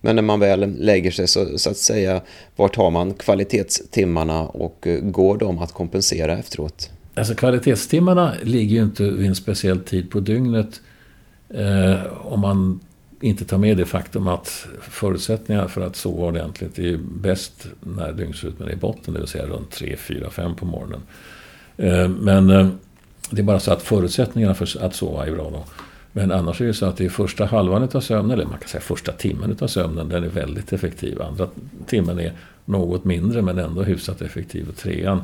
Men 0.00 0.16
när 0.16 0.22
man 0.22 0.40
väl 0.40 0.74
lägger 0.78 1.10
sig 1.10 1.28
så, 1.28 1.58
så 1.58 1.70
att 1.70 1.76
säga, 1.76 2.20
vart 2.56 2.76
har 2.76 2.90
man 2.90 3.14
kvalitetstimmarna 3.14 4.42
och 4.42 4.86
eh, 4.86 5.00
går 5.00 5.38
de 5.38 5.58
att 5.58 5.72
kompensera 5.72 6.38
efteråt? 6.38 6.90
Alltså 7.14 7.34
kvalitetstimmarna 7.34 8.34
ligger 8.42 8.76
ju 8.76 8.82
inte 8.82 9.10
vid 9.10 9.26
en 9.26 9.36
speciell 9.36 9.80
tid 9.80 10.10
på 10.10 10.20
dygnet 10.20 10.80
eh, 11.54 11.96
om 12.22 12.40
man 12.40 12.80
inte 13.20 13.44
tar 13.44 13.58
med 13.58 13.76
det 13.76 13.84
faktum 13.84 14.28
att 14.28 14.66
förutsättningarna 14.80 15.68
för 15.68 15.80
att 15.80 15.96
sova 15.96 16.26
ordentligt 16.26 16.78
är 16.78 16.96
bäst 16.96 17.66
när 17.80 18.12
dygnsrytmen 18.12 18.68
är 18.68 18.72
i 18.72 18.76
botten, 18.76 19.14
det 19.14 19.20
vill 19.20 19.28
säga 19.28 19.46
runt 19.46 19.70
3, 19.70 19.96
4, 19.96 20.30
5 20.30 20.54
på 20.54 20.66
morgonen. 20.66 21.00
Eh, 21.76 22.08
men 22.08 22.50
eh, 22.50 22.68
det 23.30 23.40
är 23.40 23.44
bara 23.44 23.60
så 23.60 23.72
att 23.72 23.82
förutsättningarna 23.82 24.54
för 24.54 24.84
att 24.84 24.94
sova 24.94 25.26
är 25.26 25.32
bra 25.32 25.50
då. 25.50 25.64
Men 26.12 26.32
annars 26.32 26.60
är 26.60 26.66
det 26.66 26.74
så 26.74 26.86
att 26.86 26.96
det 26.96 27.04
är 27.04 27.08
första 27.08 27.44
halvan 27.44 27.88
av 27.92 28.00
sömnen, 28.00 28.30
eller 28.30 28.44
man 28.44 28.58
kan 28.58 28.68
säga 28.68 28.80
första 28.80 29.12
timmen 29.12 29.56
av 29.60 29.66
sömnen, 29.66 30.08
den 30.08 30.24
är 30.24 30.28
väldigt 30.28 30.72
effektiv. 30.72 31.22
Andra 31.22 31.48
timmen 31.86 32.20
är 32.20 32.32
något 32.64 33.04
mindre 33.04 33.42
men 33.42 33.58
ändå 33.58 33.82
hyfsat 33.82 34.22
effektiv. 34.22 34.68
Och 34.68 34.76
trean 34.76 35.22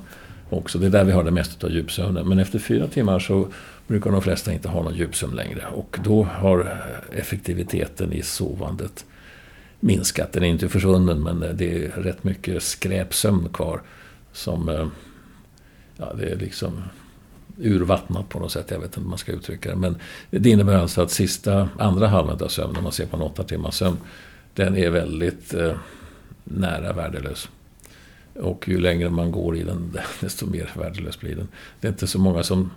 också, 0.51 0.79
det 0.79 0.87
är 0.87 0.91
där 0.91 1.05
vi 1.05 1.13
har 1.13 1.25
det 1.25 1.31
mesta 1.31 1.67
av 1.67 1.73
djupsömnen. 1.73 2.29
Men 2.29 2.39
efter 2.39 2.59
fyra 2.59 2.87
timmar 2.87 3.19
så 3.19 3.49
brukar 3.91 4.11
de 4.11 4.23
flesta 4.23 4.53
inte 4.53 4.69
ha 4.69 4.83
någon 4.83 4.95
djupsömn 4.95 5.37
längre. 5.37 5.67
Och 5.67 5.99
då 6.05 6.25
har 6.25 6.61
eh, 6.61 7.19
effektiviteten 7.21 8.13
i 8.13 8.23
sovandet 8.23 9.05
minskat. 9.81 10.33
Den 10.33 10.43
är 10.43 10.49
inte 10.49 10.69
försvunnen 10.69 11.23
men 11.23 11.43
eh, 11.43 11.51
det 11.51 11.85
är 11.85 11.89
rätt 11.89 12.25
mycket 12.25 12.63
skräpsömn 12.63 13.49
kvar. 13.49 13.83
Som, 14.33 14.69
eh, 14.69 14.87
ja 15.97 16.13
det 16.19 16.31
är 16.31 16.37
liksom 16.37 16.83
urvattnat 17.59 18.29
på 18.29 18.39
något 18.39 18.53
sätt. 18.53 18.71
Jag 18.71 18.79
vet 18.79 18.87
inte 18.87 19.01
hur 19.01 19.07
man 19.07 19.19
ska 19.19 19.33
uttrycka 19.33 19.71
det. 19.71 19.77
Men 19.77 19.97
det 20.31 20.51
innebär 20.51 20.75
alltså 20.75 21.03
att 21.03 21.11
sista, 21.11 21.69
andra 21.79 22.07
halvan 22.07 22.43
av 22.43 22.49
sömnen, 22.49 22.77
om 22.77 22.83
man 22.83 22.93
ser 22.93 23.07
på 23.07 23.17
en 23.17 23.23
åtta 23.23 23.43
timmars 23.43 23.75
sömn, 23.75 23.97
den 24.55 24.77
är 24.77 24.91
väldigt 24.91 25.55
eh, 25.55 25.73
nära 26.45 26.93
värdelös. 26.93 27.49
Och 28.35 28.69
ju 28.69 28.81
längre 28.81 29.11
man 29.11 29.33
går 29.33 29.57
i 29.57 29.63
den, 29.63 29.99
desto 30.21 30.47
mer 30.47 30.71
värdelös 30.75 31.21
blir 31.21 31.37
den. 31.37 31.49
Det 31.81 31.89
är 31.89 31.93
inte 31.93 32.07
så 32.07 32.19
många 32.19 32.43
som 32.43 32.71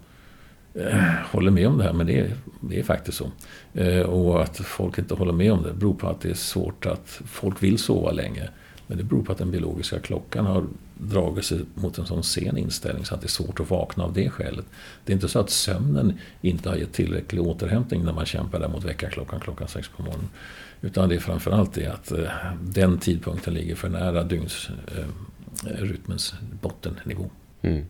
Eh, 0.75 1.03
håller 1.31 1.51
med 1.51 1.67
om 1.67 1.77
det 1.77 1.83
här, 1.83 1.93
men 1.93 2.07
det 2.07 2.19
är, 2.19 2.31
det 2.61 2.79
är 2.79 2.83
faktiskt 2.83 3.17
så. 3.17 3.31
Eh, 3.73 4.01
och 4.01 4.43
att 4.43 4.57
folk 4.57 4.97
inte 4.97 5.13
håller 5.13 5.33
med 5.33 5.51
om 5.51 5.63
det 5.63 5.73
beror 5.73 5.93
på 5.93 6.07
att 6.07 6.21
det 6.21 6.29
är 6.29 6.33
svårt 6.33 6.85
att 6.85 7.21
folk 7.25 7.63
vill 7.63 7.77
sova 7.77 8.11
länge. 8.11 8.49
Men 8.87 8.97
det 8.97 9.03
beror 9.03 9.23
på 9.23 9.31
att 9.31 9.37
den 9.37 9.51
biologiska 9.51 9.99
klockan 9.99 10.45
har 10.45 10.65
dragit 10.97 11.45
sig 11.45 11.59
mot 11.75 11.97
en 11.97 12.05
sån 12.05 12.23
sen 12.23 12.57
inställning 12.57 13.05
så 13.05 13.15
att 13.15 13.21
det 13.21 13.25
är 13.25 13.29
svårt 13.29 13.59
att 13.59 13.69
vakna 13.69 14.03
av 14.03 14.13
det 14.13 14.29
skälet. 14.29 14.65
Det 15.05 15.11
är 15.11 15.15
inte 15.15 15.27
så 15.27 15.39
att 15.39 15.49
sömnen 15.49 16.19
inte 16.41 16.69
har 16.69 16.75
gett 16.75 16.93
tillräcklig 16.93 17.41
återhämtning 17.41 18.03
när 18.03 18.13
man 18.13 18.25
kämpar 18.25 18.59
där 18.59 18.67
mot 18.67 18.83
väckarklockan 18.83 19.39
klockan 19.39 19.67
sex 19.67 19.89
på 19.97 20.03
morgonen. 20.03 20.29
Utan 20.81 21.09
det 21.09 21.15
är 21.15 21.19
framförallt 21.19 21.73
det 21.73 21.87
att 21.87 22.11
eh, 22.11 22.27
den 22.61 22.97
tidpunkten 22.97 23.53
ligger 23.53 23.75
för 23.75 23.89
nära 23.89 24.23
dygnsrytmens 24.23 26.33
bottennivå. 26.61 27.29
Mm. 27.61 27.85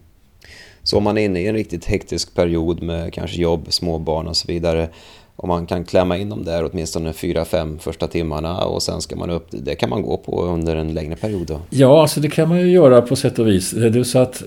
Så 0.84 0.98
om 0.98 1.04
man 1.04 1.18
är 1.18 1.26
inne 1.26 1.40
i 1.40 1.48
en 1.48 1.56
riktigt 1.56 1.86
hektisk 1.86 2.36
period 2.36 2.82
med 2.82 3.14
kanske 3.14 3.42
jobb, 3.42 3.66
småbarn 3.70 4.28
och 4.28 4.38
så 4.38 4.48
vidare 4.48 4.90
om 5.36 5.50
man 5.50 5.66
kan 5.66 5.86
klämma 5.86 6.18
in 6.18 6.30
dem 6.30 6.46
där 6.46 6.70
åtminstone 6.72 7.14
fyra, 7.14 7.46
fem 7.46 7.80
första 7.80 8.08
timmarna 8.08 8.66
och 8.66 8.84
sen 8.84 9.02
ska 9.02 9.16
man 9.16 9.30
upp. 9.30 9.48
Det 9.50 9.76
kan 9.76 9.90
man 9.90 10.02
gå 10.02 10.18
på 10.18 10.46
under 10.46 10.76
en 10.76 10.94
längre 10.94 11.16
period 11.16 11.48
då? 11.48 11.60
Ja, 11.70 12.02
alltså 12.02 12.20
det 12.20 12.30
kan 12.30 12.50
man 12.50 12.60
ju 12.60 12.72
göra 12.72 13.02
på 13.02 13.16
sätt 13.16 13.40
och 13.40 13.48
vis. 13.48 13.72
Det 13.72 14.00
är 14.00 14.04
så 14.04 14.20
att 14.20 14.44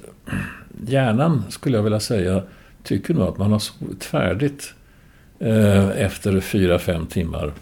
hjärnan, 0.86 1.44
skulle 1.50 1.76
jag 1.76 1.82
vilja 1.82 2.00
säga, 2.00 2.42
tycker 2.82 3.14
nog 3.14 3.28
att 3.28 3.38
man 3.38 3.52
har 3.52 3.58
sovit 3.58 4.04
färdigt 4.04 4.74
eh, 5.38 5.88
efter 5.88 6.40
fyra 6.40 6.78
fem 6.78 7.06
timmar. 7.06 7.52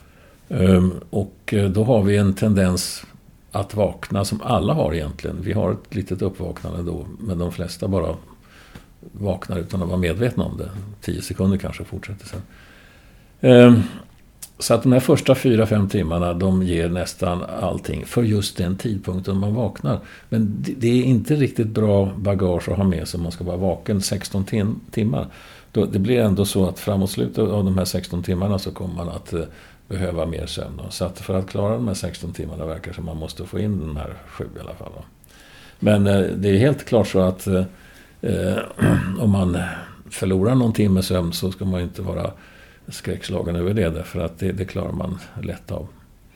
Ehm, 0.49 0.93
och 1.11 1.55
eh, 1.55 1.71
då 1.71 1.85
har 1.85 2.03
vi 2.03 2.17
en 2.17 2.35
tendens 2.35 3.05
att 3.53 3.75
vakna 3.75 4.25
som 4.25 4.41
alla 4.43 4.73
har 4.73 4.95
egentligen. 4.95 5.37
Vi 5.43 5.53
har 5.53 5.73
ett 5.73 5.95
litet 5.95 6.23
uppvaknande 6.23 6.83
då, 6.83 7.07
men 7.19 7.39
de 7.39 7.53
flesta 7.53 7.89
bara 7.89 8.15
vaknar 9.13 9.59
utan 9.59 9.83
att 9.83 9.89
vara 9.89 9.99
medvetna 9.99 10.45
om 10.45 10.57
det. 10.57 10.71
Tio 11.01 11.23
sekunder 11.23 11.59
kanske 11.59 11.85
fortsätter 11.85 12.27
sen. 12.27 12.43
Ehm, 13.41 13.83
så 14.59 14.75
att 14.75 14.83
de 14.83 14.93
här 14.93 15.01
första 15.01 15.35
fyra 15.35 15.67
fem 15.67 15.89
timmarna 15.89 16.35
de 16.35 16.63
ger 16.63 16.89
nästan 16.89 17.43
allting 17.61 18.07
för 18.07 18.23
just 18.23 18.57
den 18.57 18.77
tidpunkten 18.77 19.37
man 19.37 19.55
vaknar. 19.55 20.01
Men 20.29 20.57
det 20.77 20.89
är 20.89 21.03
inte 21.03 21.35
riktigt 21.35 21.67
bra 21.67 22.13
bagage 22.17 22.69
att 22.69 22.77
ha 22.77 22.85
med 22.85 23.09
sig 23.09 23.19
om 23.19 23.23
man 23.23 23.33
ska 23.33 23.45
vara 23.45 23.57
vaken 23.57 24.01
16 24.01 24.45
tim 24.45 24.81
timmar. 24.91 25.27
det 25.73 25.99
blir 25.99 26.21
ändå 26.21 26.45
så 26.45 26.69
att 26.69 26.79
framåt 26.79 27.11
slutet 27.11 27.39
av 27.39 27.65
de 27.65 27.79
här 27.79 27.85
16 27.85 28.23
timmarna 28.23 28.59
så 28.59 28.71
kommer 28.71 28.95
man 28.95 29.09
att 29.09 29.33
eh, 29.33 29.43
behöva 29.89 30.27
mer 30.27 30.47
sömn. 30.47 30.81
Så 30.91 31.05
att 31.05 31.19
för 31.19 31.39
att 31.39 31.51
klara 31.51 31.75
de 31.75 31.89
här 31.89 31.95
16 31.95 32.33
timmarna 32.33 32.67
verkar 32.67 32.91
det 32.91 32.95
som 32.95 33.05
man 33.05 33.17
måste 33.17 33.45
få 33.45 33.59
in 33.59 33.81
den 33.81 33.97
här 33.97 34.15
sju 34.27 34.45
i 34.57 34.61
alla 34.61 34.75
fall. 34.75 34.93
Men 35.79 36.07
eh, 36.07 36.21
det 36.21 36.49
är 36.49 36.59
helt 36.59 36.85
klart 36.85 37.09
så 37.09 37.21
att 37.21 37.47
eh, 37.47 37.65
eh 38.29 38.59
om 39.21 39.31
man 39.31 39.59
förlorar 40.11 40.55
någon 40.55 40.73
timme 40.73 41.03
sömn 41.03 41.33
så 41.33 41.53
ska 41.53 41.65
man 41.65 41.81
inte 41.81 42.03
vara 42.03 42.31
skräckslagen 42.89 43.57
över 43.57 43.75
det. 43.75 43.91
Därför 43.91 44.21
att 44.21 44.39
det, 44.39 44.53
det 44.53 44.65
klarar 44.65 44.93
man 44.93 45.19
lätt 45.43 45.71
av. 45.71 45.89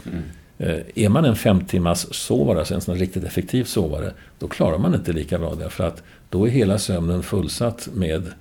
Mm. 0.05 0.23
Eh, 0.59 0.81
är 0.95 1.09
man 1.09 1.25
en 1.25 1.37
fem 1.37 1.65
timmars 1.65 2.07
sovare, 2.11 2.59
alltså 2.59 2.75
en 2.75 2.81
sån 2.81 2.97
riktigt 2.97 3.25
effektiv 3.25 3.65
sovare, 3.65 4.13
då 4.39 4.49
klarar 4.49 4.79
man 4.79 4.95
inte 4.95 5.13
lika 5.13 5.39
bra 5.39 5.55
därför 5.55 5.85
att 5.85 6.03
då 6.31 6.47
är 6.47 6.51
hela 6.51 6.79
sömnen 6.79 7.23
fullsatt 7.23 7.89
med 7.95 8.33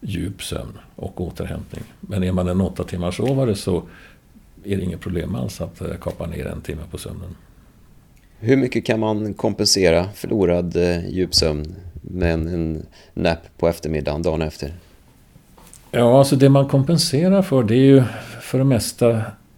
djup 0.00 0.42
sömn 0.42 0.78
och 0.96 1.20
återhämtning. 1.20 1.84
Men 2.00 2.24
är 2.24 2.32
man 2.32 2.48
en 2.48 2.60
åtta 2.60 2.84
timmars 2.84 3.16
sovare 3.16 3.54
så 3.54 3.82
är 4.64 4.76
det 4.76 4.82
inget 4.82 5.00
problem 5.00 5.34
alls 5.34 5.60
att 5.60 5.80
eh, 5.80 5.96
kapa 6.00 6.26
ner 6.26 6.46
en 6.46 6.60
timme 6.60 6.82
på 6.90 6.98
sömnen. 6.98 7.36
Hur 8.38 8.56
mycket 8.56 8.86
kan 8.86 9.00
man 9.00 9.34
kompensera 9.34 10.08
förlorad 10.14 10.76
eh, 10.76 11.08
djupsömn 11.08 11.74
med 12.10 12.32
en, 12.32 12.48
en 12.48 12.86
nap 13.14 13.38
på 13.58 13.68
eftermiddagen 13.68 14.22
dagen 14.22 14.42
efter? 14.42 14.72
Ja, 15.90 16.18
alltså 16.18 16.36
det 16.36 16.48
man 16.48 16.68
kompenserar 16.68 17.42
för 17.42 17.62
det 17.62 17.74
är 17.74 17.84
ju 17.84 18.02
för 18.40 18.58
det 18.58 18.64
mesta 18.64 19.10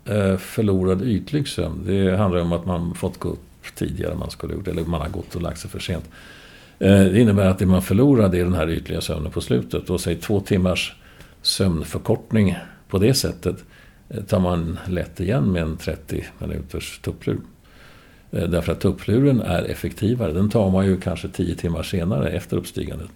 eh, 0.05 0.37
förlorad 0.37 1.03
ytlig 1.03 1.49
sömn. 1.49 1.83
Det 1.87 2.17
handlar 2.17 2.41
om 2.41 2.53
att 2.53 2.67
man 2.67 2.95
fått 2.95 3.19
gå 3.19 3.29
upp 3.29 3.41
tidigare 3.75 4.13
än 4.13 4.19
man 4.19 4.31
skulle 4.31 4.55
gjort 4.55 4.69
eller 4.69 4.85
man 4.85 5.01
har 5.01 5.09
gått 5.09 5.35
och 5.35 5.43
lagt 5.43 5.59
sig 5.59 5.71
för 5.71 5.79
sent. 5.79 6.05
Eh, 6.79 7.01
det 7.01 7.21
innebär 7.21 7.47
att 7.47 7.59
det 7.59 7.67
man 7.67 7.83
förlorar 7.83 8.29
det 8.29 8.39
är 8.39 8.45
den 8.45 8.55
här 8.55 8.71
ytliga 8.71 9.01
sömnen 9.01 9.33
på 9.33 9.41
slutet. 9.41 9.91
Och 9.91 10.01
säg 10.01 10.17
två 10.17 10.41
timmars 10.41 10.97
sömnförkortning 11.43 12.57
på 12.89 12.99
det 12.99 13.15
sättet 13.15 13.57
eh, 14.09 14.23
tar 14.23 14.41
man 14.41 14.79
lätt 14.89 15.21
igen 15.21 15.53
med 15.53 15.63
en 15.63 15.77
30 15.77 16.25
minuters 16.39 16.99
tupplur. 16.99 17.39
Eh, 18.31 18.49
därför 18.49 18.73
att 18.73 18.81
tuppluren 18.81 19.41
är 19.41 19.63
effektivare. 19.63 20.33
Den 20.33 20.51
tar 20.51 20.71
man 20.71 20.87
ju 20.87 21.01
kanske 21.01 21.29
tio 21.29 21.55
timmar 21.55 21.83
senare 21.83 22.31
efter 22.31 22.57
uppstigandet. 22.57 23.09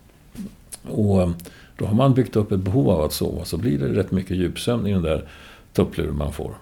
Och 0.88 1.22
eh, 1.22 1.30
då 1.76 1.86
har 1.86 1.94
man 1.94 2.14
byggt 2.14 2.36
upp 2.36 2.52
ett 2.52 2.60
behov 2.60 2.90
av 2.90 3.00
att 3.00 3.12
sova. 3.12 3.44
Så 3.44 3.56
blir 3.56 3.78
det 3.78 3.88
rätt 3.88 4.10
mycket 4.10 4.36
djupsömn 4.36 4.86
i 4.86 4.92
den 4.92 5.02
där 5.02 5.28
tuppluren 5.72 6.16
man 6.16 6.32
får. 6.32 6.54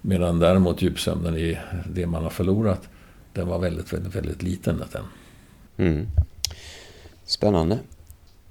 Medan 0.00 0.38
däremot 0.38 0.82
djupsömnen 0.82 1.36
i 1.36 1.58
det 1.90 2.06
man 2.06 2.22
har 2.22 2.30
förlorat, 2.30 2.88
den 3.32 3.48
var 3.48 3.58
väldigt, 3.58 3.92
väldigt, 3.92 4.14
väldigt 4.14 4.42
liten. 4.42 4.82
Den. 4.92 5.04
Mm. 5.86 6.06
Spännande. 7.24 7.78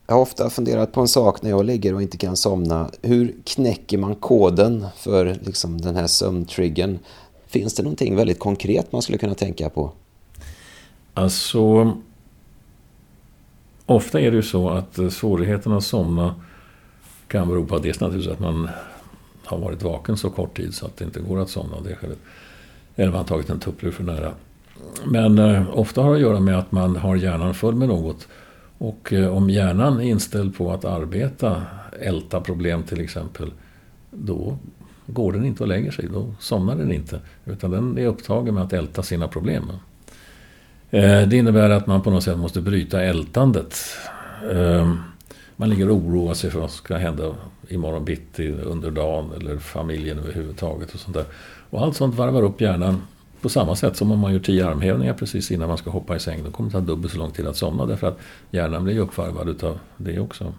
Jag 0.08 0.16
har 0.16 0.22
ofta 0.22 0.50
funderat 0.50 0.92
på 0.92 1.02
en 1.02 1.08
sak 1.08 1.42
när 1.42 1.50
jag 1.50 1.66
ligger 1.66 1.94
och 1.94 2.02
inte 2.02 2.18
kan 2.18 2.38
somna. 2.38 2.92
Hur 3.02 3.36
knäcker 3.44 3.98
man 3.98 4.16
koden 4.16 4.86
för 4.98 5.38
liksom 5.42 5.82
den 5.82 5.96
här 5.96 6.08
sömntriggern? 6.08 7.00
Finns 7.48 7.74
det 7.74 7.84
någonting 7.84 8.16
väldigt 8.16 8.40
konkret 8.40 8.92
man 8.92 9.02
skulle 9.02 9.18
kunna 9.18 9.36
tänka 9.36 9.70
på? 9.70 9.92
Alltså, 11.14 11.94
ofta 13.86 14.20
är 14.22 14.32
det 14.32 14.38
ju 14.38 14.44
så 14.44 14.70
att 14.70 14.98
eh, 14.98 15.10
svårigheten 15.10 15.72
att 15.72 15.84
somna 15.84 16.36
kan 17.28 17.48
bero 17.48 17.66
på 17.66 17.80
dels 17.80 18.00
naturligtvis 18.00 18.34
att 18.34 18.40
man 18.40 18.70
har 19.44 19.58
varit 19.58 19.84
vaken 19.84 20.18
så 20.18 20.30
kort 20.30 20.58
tid 20.58 20.74
så 20.74 20.86
att 20.86 20.98
det 20.98 21.06
inte 21.06 21.20
går 21.20 21.40
att 21.40 21.50
somna 21.50 21.76
av 21.76 21.84
det 21.84 21.96
skälet. 21.96 22.20
Eller 22.96 23.12
man 23.12 23.18
har 23.18 23.26
tagit 23.26 23.50
en 23.50 23.60
tupplur 23.60 23.92
för 23.92 24.04
nära. 24.04 24.32
Men 25.06 25.40
eh, 25.40 25.64
ofta 25.80 26.02
har 26.02 26.10
det 26.10 26.16
att 26.16 26.22
göra 26.22 26.40
med 26.40 26.60
att 26.60 26.72
man 26.72 26.96
har 26.96 27.16
hjärnan 27.16 27.54
full 27.54 27.76
med 27.76 27.88
något 27.88 28.28
och 28.78 29.14
eh, 29.14 29.36
om 29.36 29.50
hjärnan 29.50 30.00
är 30.00 30.04
inställd 30.04 30.58
på 30.58 30.72
att 30.72 30.86
arbeta, 30.86 31.64
älta 32.00 32.42
problem 32.42 32.84
till 32.84 33.02
exempel, 33.02 33.52
då 34.12 34.58
går 35.08 35.34
den 35.34 35.46
inte 35.46 35.64
och 35.64 35.70
lägger 35.70 35.92
sig. 35.92 36.08
Då 36.14 36.34
somnar 36.40 36.76
den 36.76 36.92
inte. 36.92 37.20
Utan 37.46 37.72
den 37.72 37.98
är 37.98 38.06
upptagen 38.06 38.54
med 38.54 38.64
att 38.64 38.74
älta 38.74 39.04
sina 39.04 39.28
problem. 39.28 39.72
Eh, 40.90 41.28
det 41.28 41.38
innebär 41.38 41.70
att 41.70 41.88
man 41.88 42.02
på 42.02 42.12
något 42.12 42.24
sätt 42.24 42.38
måste 42.38 42.62
bryta 42.62 43.04
ältandet. 43.04 43.76
Eh, 44.52 44.94
man 45.56 45.70
ligger 45.70 45.90
och 45.90 45.96
oroar 45.96 46.34
sig 46.34 46.52
för 46.52 46.60
vad 46.60 46.70
som 46.70 46.78
ska 46.78 46.98
hända 46.98 47.36
imorgon 47.68 48.06
bitti, 48.06 48.52
under 48.52 48.92
dagen 48.92 49.32
eller 49.36 49.58
familjen 49.58 50.20
överhuvudtaget. 50.20 50.94
Och 50.94 51.00
sånt 51.00 51.16
där. 51.16 51.26
Och 51.70 51.82
allt 51.82 51.96
sånt 51.96 52.16
varvar 52.16 52.42
upp 52.42 52.62
hjärnan 52.62 53.02
på 53.42 53.50
samma 53.50 53.76
sätt 53.76 53.98
som 53.98 54.12
om 54.12 54.20
man 54.20 54.34
gör 54.34 54.40
tio 54.40 54.68
armhävningar 54.68 55.14
precis 55.14 55.52
innan 55.52 55.68
man 55.68 55.78
ska 55.78 55.90
hoppa 55.90 56.16
i 56.16 56.20
säng. 56.20 56.44
Då 56.44 56.52
kommer 56.52 56.70
det 56.70 56.74
ta 56.74 56.80
dubbelt 56.80 57.14
så 57.14 57.20
lång 57.20 57.32
tid 57.32 57.48
att 57.48 57.56
somna 57.56 57.86
därför 57.86 58.08
att 58.08 58.20
hjärnan 58.52 58.84
blir 58.84 59.00
uppvarvad 59.00 59.50
utav 59.50 59.80
det 59.98 60.20
också. 60.20 60.54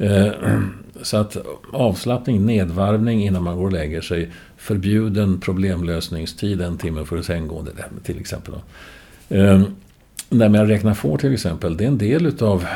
Eh, 0.00 0.32
så 1.02 1.16
att 1.16 1.36
avslappning, 1.72 2.46
nedvarvning 2.46 3.22
innan 3.22 3.42
man 3.42 3.56
går 3.56 3.64
och 3.64 3.72
lägger 3.72 4.00
sig. 4.00 4.30
Förbjuden 4.56 5.40
problemlösningstid 5.40 6.60
en 6.60 6.78
timme 6.78 7.04
före 7.04 7.22
sänggående 7.22 7.72
till 8.02 8.20
exempel. 8.20 8.54
Ehm, 9.28 9.64
när 10.30 10.48
man 10.48 10.52
med 10.52 10.62
att 10.62 10.68
räkna 10.68 10.94
får 10.94 11.18
till 11.18 11.32
exempel, 11.32 11.76
det 11.76 11.84
är 11.84 11.88
en 11.88 11.98
del 11.98 12.26
utav 12.26 12.66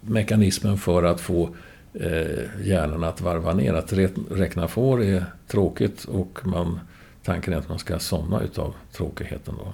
mekanismen 0.00 0.78
för 0.78 1.02
att 1.02 1.20
få 1.20 1.48
eh, 1.94 2.64
hjärnan 2.64 3.04
att 3.04 3.20
varva 3.20 3.54
ner. 3.54 3.74
Att 3.74 3.92
räkna 4.30 4.68
får 4.68 5.02
är 5.02 5.24
tråkigt 5.48 6.04
och 6.04 6.38
man, 6.44 6.80
tanken 7.24 7.52
är 7.52 7.58
att 7.58 7.68
man 7.68 7.78
ska 7.78 7.98
somna 7.98 8.40
utav 8.40 8.74
tråkigheten. 8.92 9.54
Då. 9.58 9.72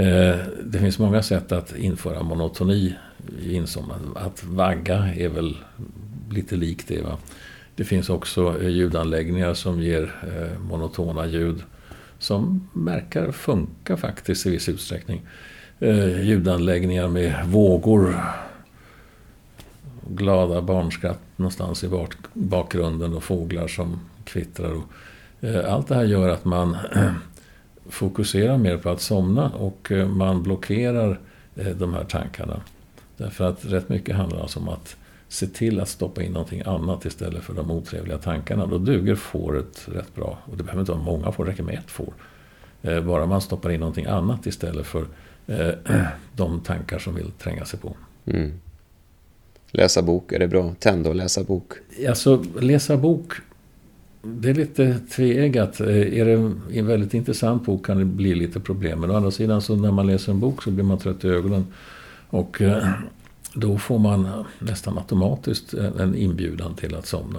Eh, 0.00 0.36
det 0.64 0.78
finns 0.78 0.98
många 0.98 1.22
sätt 1.22 1.52
att 1.52 1.76
införa 1.76 2.22
monotoni 2.22 2.94
i 3.40 3.54
insomnande. 3.54 4.20
Att 4.20 4.44
vagga 4.44 5.14
är 5.14 5.28
väl 5.28 5.56
lite 6.30 6.56
likt 6.56 6.88
det. 6.88 7.02
Va? 7.02 7.18
Det 7.74 7.84
finns 7.84 8.10
också 8.10 8.62
eh, 8.62 8.68
ljudanläggningar 8.68 9.54
som 9.54 9.82
ger 9.82 10.14
eh, 10.22 10.60
monotona 10.60 11.26
ljud 11.26 11.62
som 12.18 12.68
verkar 12.72 13.32
funka 13.32 13.96
faktiskt 13.96 14.46
i 14.46 14.50
viss 14.50 14.68
utsträckning. 14.68 15.22
Eh, 15.78 16.22
ljudanläggningar 16.24 17.08
med 17.08 17.46
vågor 17.46 18.20
glada 20.08 20.62
barnskratt 20.62 21.20
någonstans 21.36 21.84
i 21.84 21.90
bakgrunden 22.32 23.14
och 23.14 23.24
fåglar 23.24 23.68
som 23.68 24.00
kvittrar. 24.24 24.72
Och, 24.72 24.84
allt 25.64 25.88
det 25.88 25.94
här 25.94 26.04
gör 26.04 26.28
att 26.28 26.44
man 26.44 26.76
fokuserar 27.88 28.58
mer 28.58 28.76
på 28.76 28.90
att 28.90 29.00
somna 29.00 29.50
och 29.50 29.92
man 30.08 30.42
blockerar 30.42 31.20
de 31.54 31.94
här 31.94 32.04
tankarna. 32.04 32.60
Därför 33.20 33.44
att 33.44 33.64
rätt 33.64 33.88
mycket 33.88 34.16
handlar 34.16 34.40
alltså 34.40 34.58
om 34.58 34.68
att 34.68 34.96
se 35.28 35.46
till 35.46 35.80
att 35.80 35.88
stoppa 35.88 36.22
in 36.22 36.32
någonting 36.32 36.62
annat 36.66 37.04
istället 37.04 37.42
för 37.42 37.54
de 37.54 37.70
otrevliga 37.70 38.18
tankarna. 38.18 38.66
Då 38.66 38.78
duger 38.78 39.14
fåret 39.14 39.88
rätt 39.88 40.14
bra. 40.14 40.38
Och 40.44 40.56
det 40.56 40.62
behöver 40.62 40.80
inte 40.80 40.92
vara 40.92 41.02
många 41.02 41.32
får, 41.32 41.44
det 41.44 41.50
räcker 41.50 41.62
med 41.62 41.74
ett 41.74 41.90
får. 41.90 42.12
Bara 43.02 43.26
man 43.26 43.40
stoppar 43.40 43.70
in 43.70 43.80
någonting 43.80 44.06
annat 44.06 44.46
istället 44.46 44.86
för 44.86 45.06
de 46.36 46.60
tankar 46.60 46.98
som 46.98 47.14
vill 47.14 47.30
tränga 47.30 47.64
sig 47.64 47.80
på. 47.80 47.96
Mm. 48.26 48.52
Läsa 49.70 50.02
bok, 50.02 50.32
är 50.32 50.38
det 50.38 50.48
bra? 50.48 50.74
Tända 50.78 51.08
och 51.08 51.14
läsa 51.14 51.44
bok? 51.44 51.72
Alltså, 52.08 52.44
läsa 52.60 52.96
bok, 52.96 53.32
det 54.22 54.50
är 54.50 54.54
lite 54.54 54.98
tveeggat. 54.98 55.80
Är 55.80 56.24
det 56.24 56.32
en 56.78 56.86
väldigt 56.86 57.14
intressant 57.14 57.64
bok 57.64 57.86
kan 57.86 57.98
det 57.98 58.04
bli 58.04 58.34
lite 58.34 58.60
problem. 58.60 59.00
Men 59.00 59.10
å 59.10 59.14
andra 59.14 59.30
sidan 59.30 59.62
så 59.62 59.76
när 59.76 59.92
man 59.92 60.06
läser 60.06 60.32
en 60.32 60.40
bok 60.40 60.62
så 60.62 60.70
blir 60.70 60.84
man 60.84 60.98
trött 60.98 61.24
i 61.24 61.28
ögonen. 61.28 61.66
Och 62.30 62.62
eh, 62.62 62.88
då 63.54 63.78
får 63.78 63.98
man 63.98 64.24
eh, 64.24 64.46
nästan 64.58 64.98
automatiskt 64.98 65.74
en 65.74 66.14
inbjudan 66.14 66.74
till 66.74 66.94
att 66.94 67.06
somna. 67.06 67.38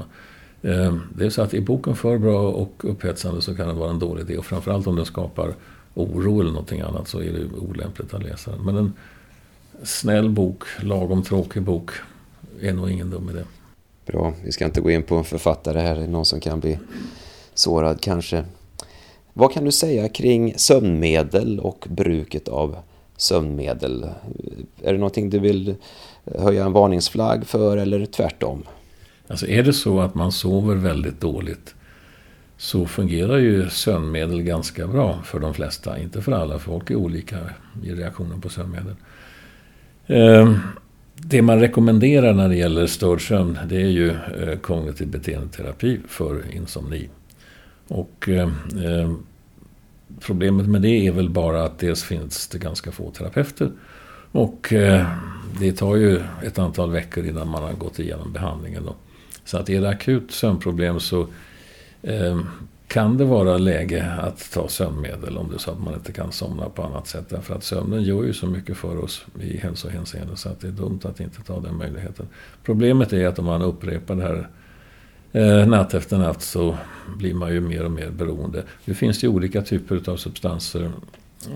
Eh, 0.62 0.96
det 1.16 1.26
är 1.26 1.30
så 1.30 1.42
att 1.42 1.54
är 1.54 1.62
boken 1.62 1.96
för 1.96 2.18
bra 2.18 2.40
och 2.40 2.74
upphetsande 2.80 3.42
så 3.42 3.56
kan 3.56 3.68
det 3.68 3.74
vara 3.74 3.90
en 3.90 4.00
dålig 4.00 4.22
idé. 4.22 4.38
Och 4.38 4.46
framförallt 4.46 4.88
om 4.88 4.96
den 4.96 5.06
skapar 5.06 5.54
oro 5.94 6.42
eller 6.42 6.52
någonting 6.52 6.82
annat 6.82 7.08
så 7.08 7.20
är 7.20 7.34
det 7.34 7.58
olämpligt 7.60 8.14
att 8.14 8.24
läsa 8.24 8.52
den. 8.52 8.66
Men 8.66 8.78
en 8.78 8.94
snäll 9.84 10.30
bok, 10.30 10.64
lagom 10.82 11.24
tråkig 11.24 11.62
bok 11.62 11.92
är 12.62 12.74
nog 12.74 12.90
ingen 12.90 13.10
dum 13.10 13.30
idé. 13.30 13.44
Bra, 14.06 14.34
vi 14.44 14.52
ska 14.52 14.66
inte 14.66 14.82
gå 14.82 14.92
in 14.92 15.04
på 15.04 15.16
en 15.16 15.24
författare 15.24 15.80
här, 15.80 15.96
det 15.96 16.04
är 16.04 16.08
någon 16.08 16.26
som 16.26 16.40
kan 16.40 16.60
bli 16.60 16.80
sårad 17.54 18.02
kanske. 18.02 18.46
Vad 19.34 19.54
kan 19.54 19.66
du 19.66 19.72
säga 19.72 20.10
kring 20.10 20.54
sömnmedel 20.58 21.60
och 21.60 21.88
bruket 21.90 22.48
av 22.48 22.78
sömnmedel? 23.22 24.10
Är 24.84 24.94
det 24.94 25.00
någonting 25.00 25.30
du 25.30 25.40
vill 25.40 25.76
höja 26.40 26.66
en 26.66 26.74
varningsflagg 26.74 27.48
för 27.48 27.78
eller 27.78 28.06
tvärtom? 28.06 28.64
Alltså 29.28 29.48
är 29.48 29.64
det 29.64 29.74
så 29.74 30.00
att 30.00 30.16
man 30.16 30.32
sover 30.32 30.76
väldigt 30.76 31.22
dåligt 31.22 31.76
så 32.58 32.86
fungerar 32.86 33.38
ju 33.38 33.70
sömnmedel 33.70 34.42
ganska 34.42 34.88
bra 34.88 35.22
för 35.26 35.40
de 35.40 35.54
flesta. 35.54 36.00
Inte 36.00 36.22
för 36.22 36.32
alla, 36.32 36.60
folk 36.60 36.90
är 36.90 36.96
olika 36.96 37.38
i 37.84 37.92
reaktionen 37.92 38.42
på 38.42 38.50
sömnmedel. 38.50 38.96
Ehm, 40.08 40.60
det 41.16 41.42
man 41.42 41.60
rekommenderar 41.60 42.34
när 42.34 42.50
det 42.50 42.56
gäller 42.56 42.88
störd 42.88 43.28
sömn 43.28 43.60
det 43.70 43.82
är 43.82 43.90
ju 43.90 44.10
eh, 44.10 44.58
kognitiv 44.62 45.08
beteendeterapi 45.08 46.00
för 46.08 46.56
insomni. 46.56 47.10
Och 47.88 48.30
ehm, 48.30 48.54
ehm, 48.86 49.18
problemet 50.20 50.68
med 50.68 50.82
det 50.82 51.08
är 51.08 51.12
väl 51.12 51.30
bara 51.30 51.64
att 51.64 51.80
dels 51.80 52.04
finns 52.04 52.48
det 52.48 52.58
ganska 52.58 52.92
få 52.92 53.12
terapeuter 53.12 53.72
och 54.32 54.74
eh, 54.74 55.06
det 55.60 55.74
tar 55.74 55.96
ju 55.96 56.22
ett 56.44 56.60
antal 56.60 56.92
veckor 56.92 57.26
innan 57.26 57.48
man 57.48 57.64
har 57.64 57.74
gått 57.74 58.00
igenom 58.00 58.34
behandlingen. 58.34 58.84
Då. 58.86 58.96
Så 59.46 59.58
att 59.58 59.70
är 59.70 59.82
det 59.82 59.90
akut 59.90 60.32
sömnproblem 60.32 61.00
så 61.00 61.28
eh, 62.02 62.40
kan 62.88 63.18
det 63.18 63.26
vara 63.26 63.58
läge 63.58 64.12
att 64.20 64.52
ta 64.52 64.68
sömnmedel 64.68 65.38
om 65.38 65.50
det 65.50 65.56
är 65.56 65.60
så 65.60 65.72
att 65.72 65.84
man 65.84 65.94
inte 65.94 66.12
kan 66.12 66.32
somna 66.32 66.70
på 66.70 66.84
annat 66.84 67.08
sätt. 67.08 67.30
Därför 67.30 67.56
att 67.56 67.64
sömnen 67.64 68.04
gör 68.04 68.24
ju 68.24 68.34
så 68.34 68.48
mycket 68.48 68.78
för 68.78 69.04
oss 69.04 69.26
i 69.42 69.58
hälsohänseende 69.58 70.38
så 70.38 70.50
att 70.50 70.62
det 70.62 70.68
är 70.68 70.72
dumt 70.72 71.00
att 71.04 71.20
inte 71.20 71.42
ta 71.42 71.60
den 71.60 71.78
möjligheten. 71.78 72.28
Problemet 72.64 73.14
är 73.14 73.28
att 73.28 73.40
om 73.40 73.46
man 73.46 73.62
upprepar 73.62 74.16
det 74.16 74.24
här 74.24 74.50
eh, 75.32 75.68
natt 75.68 75.94
efter 75.94 76.18
natt 76.18 76.42
så 76.42 76.78
blir 77.18 77.34
man 77.34 77.54
ju 77.54 77.62
mer 77.62 77.86
och 77.86 77.92
mer 77.92 78.10
beroende. 78.10 78.64
Det 78.86 78.94
finns 78.94 79.24
ju 79.24 79.28
olika 79.28 79.62
typer 79.62 80.12
av 80.12 80.18
substanser. 80.18 80.92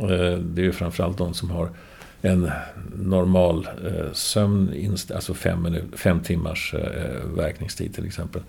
Eh, 0.02 0.38
det 0.38 0.62
är 0.62 0.66
ju 0.66 0.72
framförallt 0.72 1.18
de 1.18 1.34
som 1.34 1.50
har 1.50 1.70
en 2.22 2.52
normal 2.96 3.68
eh, 3.86 4.12
sömn, 4.14 4.96
alltså 5.14 5.34
fem, 5.34 5.68
fem 5.96 6.20
timmars 6.20 6.74
eh, 6.74 7.26
verkningstid 7.36 7.96
till 7.96 8.06
exempel. 8.06 8.42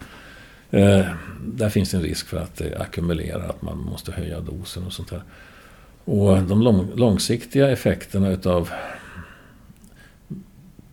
Eh, 0.71 1.07
där 1.45 1.69
finns 1.69 1.95
en 1.95 2.03
risk 2.03 2.27
för 2.27 2.37
att 2.37 2.61
eh, 2.61 2.67
det 2.67 2.79
ackumulerar, 2.79 3.49
att 3.49 3.63
man 3.63 3.79
måste 3.79 4.13
höja 4.13 4.41
dosen 4.41 4.87
och 4.87 4.93
sånt 4.93 5.11
där. 5.11 5.23
Och 6.05 6.43
de 6.43 6.63
lång, 6.63 6.91
långsiktiga 6.95 7.71
effekterna 7.71 8.31
utav 8.31 8.71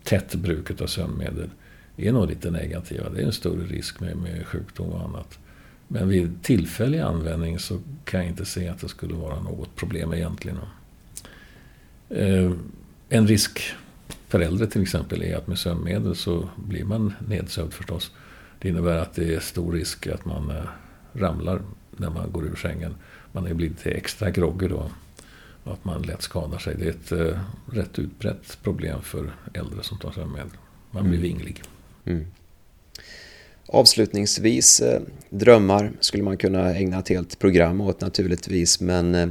tätt 0.04 0.36
bruk 0.36 0.82
av 0.82 0.88
sömnmedel 0.88 1.50
är 1.98 2.12
nog 2.12 2.30
lite 2.30 2.52
negativa. 2.52 3.10
Det 3.10 3.22
är 3.22 3.26
en 3.26 3.34
större 3.34 3.66
risk 3.66 4.00
med, 4.00 4.18
med 4.18 4.48
sjukdom 4.48 4.90
och 4.90 5.04
annat. 5.04 5.40
Men 5.88 6.10
vid 6.10 6.44
tillfällig 6.44 7.00
användning 7.00 7.60
så 7.60 7.80
kan 8.06 8.20
jag 8.20 8.30
inte 8.30 8.46
se 8.46 8.68
att 8.68 8.80
det 8.80 8.90
skulle 8.90 9.14
vara 9.14 9.42
något 9.42 9.76
problem 9.76 10.14
egentligen. 10.14 10.58
Eh, 12.10 12.52
en 13.10 13.28
risk 13.28 13.62
för 14.28 14.40
äldre 14.40 14.68
till 14.68 14.82
exempel 14.82 15.24
är 15.24 15.38
att 15.38 15.48
med 15.48 15.60
sömnmedel 15.60 16.16
så 16.16 16.50
blir 16.56 16.84
man 16.84 17.14
nedsövd 17.28 17.74
förstås. 17.74 18.12
Det 18.60 18.70
innebär 18.70 18.98
att 18.98 19.14
det 19.14 19.36
är 19.36 19.40
stor 19.40 19.74
risk 19.74 20.08
att 20.08 20.26
man 20.26 20.50
eh, 20.50 20.64
ramlar 21.14 21.62
när 21.92 22.10
man 22.10 22.32
går 22.32 22.46
ur 22.46 22.56
sängen. 22.56 22.96
Man 23.32 23.48
är 23.48 23.54
lite 23.54 23.92
extra 23.92 24.30
groggy 24.30 24.68
då. 24.68 24.92
Och 25.64 25.74
att 25.74 25.86
man 25.86 26.02
lätt 26.02 26.22
skadar 26.22 26.58
sig. 26.58 26.76
Det 26.76 26.86
är 26.86 26.90
ett 26.90 27.12
eh, 27.12 27.40
rätt 27.72 28.00
utbrett 28.00 28.58
problem 28.64 29.02
för 29.02 29.32
äldre 29.54 29.84
som 29.84 29.98
tar 29.98 30.12
sömnmedel. 30.12 30.52
Man 30.92 31.04
blir 31.04 31.20
mm. 31.20 31.22
vinglig. 31.22 31.64
Mm. 32.06 32.26
Avslutningsvis, 33.68 34.80
eh, 34.80 35.02
drömmar 35.30 35.92
skulle 36.00 36.24
man 36.24 36.38
kunna 36.38 36.76
ägna 36.76 37.00
ett 37.00 37.10
helt 37.10 37.40
program 37.40 37.82
åt 37.82 38.02
naturligtvis. 38.02 38.82
Men 38.82 39.16
eh, 39.16 39.28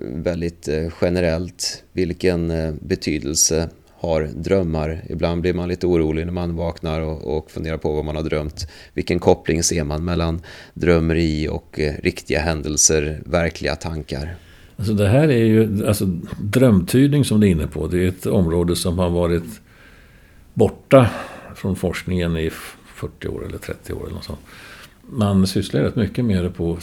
väldigt 0.00 0.68
eh, 0.68 0.88
generellt, 1.00 1.84
vilken 1.92 2.52
betydelse 2.80 3.68
har 3.90 4.30
drömmar. 4.34 5.04
Ibland 5.08 5.40
blir 5.40 5.54
man 5.54 5.68
lite 5.68 5.86
orolig 5.86 6.26
när 6.26 6.32
man 6.32 6.56
vaknar 6.56 7.00
och, 7.00 7.36
och 7.36 7.50
funderar 7.50 7.76
på 7.76 7.92
vad 7.92 8.04
man 8.04 8.16
har 8.16 8.22
drömt. 8.22 8.66
Vilken 8.94 9.18
koppling 9.18 9.62
ser 9.62 9.84
man 9.84 10.04
mellan 10.04 10.42
drömmeri 10.74 11.48
och 11.48 11.80
riktiga 12.02 12.40
händelser, 12.40 13.22
verkliga 13.26 13.76
tankar? 13.76 14.36
Alltså 14.76 14.92
det 14.94 15.08
här 15.08 15.28
är 15.28 15.44
ju, 15.44 15.86
alltså 15.86 16.04
drömtydning 16.40 17.24
som 17.24 17.40
du 17.40 17.46
är 17.46 17.50
inne 17.50 17.66
på, 17.66 17.86
det 17.86 18.04
är 18.04 18.08
ett 18.08 18.26
område 18.26 18.76
som 18.76 18.98
har 18.98 19.10
varit 19.10 19.60
borta 20.54 21.10
från 21.54 21.76
forskningen 21.76 22.36
i 22.36 22.50
40 22.86 23.28
år 23.28 23.46
eller 23.46 23.58
30 23.58 23.92
år 23.92 24.02
eller 24.04 24.14
något 24.14 24.24
sånt. 24.24 24.40
Man 25.10 25.46
sysslade 25.46 25.86
rätt 25.86 25.96
mycket 25.96 26.24
med 26.24 26.44
det 26.44 26.50
på 26.50 26.78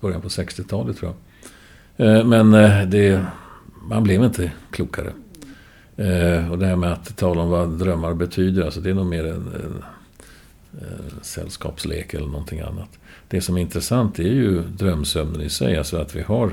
början 0.00 0.20
på 0.20 0.28
60-talet 0.28 0.96
tror 0.96 1.12
jag. 1.12 1.16
Eh, 1.96 2.24
men 2.24 2.54
eh, 2.54 2.86
det, 2.86 3.26
man 3.82 4.02
blev 4.02 4.24
inte 4.24 4.52
klokare. 4.70 5.12
Eh, 5.96 6.50
och 6.50 6.58
det 6.58 6.66
här 6.66 6.76
med 6.76 6.92
att 6.92 7.16
tala 7.16 7.42
om 7.42 7.50
vad 7.50 7.78
drömmar 7.78 8.14
betyder, 8.14 8.62
alltså 8.64 8.80
det 8.80 8.90
är 8.90 8.94
nog 8.94 9.06
mer 9.06 9.26
en, 9.26 9.34
en, 9.34 9.84
en 10.72 11.22
sällskapslek 11.22 12.14
eller 12.14 12.26
någonting 12.26 12.60
annat. 12.60 12.98
Det 13.28 13.40
som 13.40 13.56
är 13.56 13.60
intressant 13.60 14.18
är 14.18 14.22
ju 14.22 14.62
drömsömnen 14.62 15.40
i 15.40 15.50
sig, 15.50 15.76
alltså 15.76 15.96
att 15.96 16.14
vi 16.16 16.22
har 16.22 16.52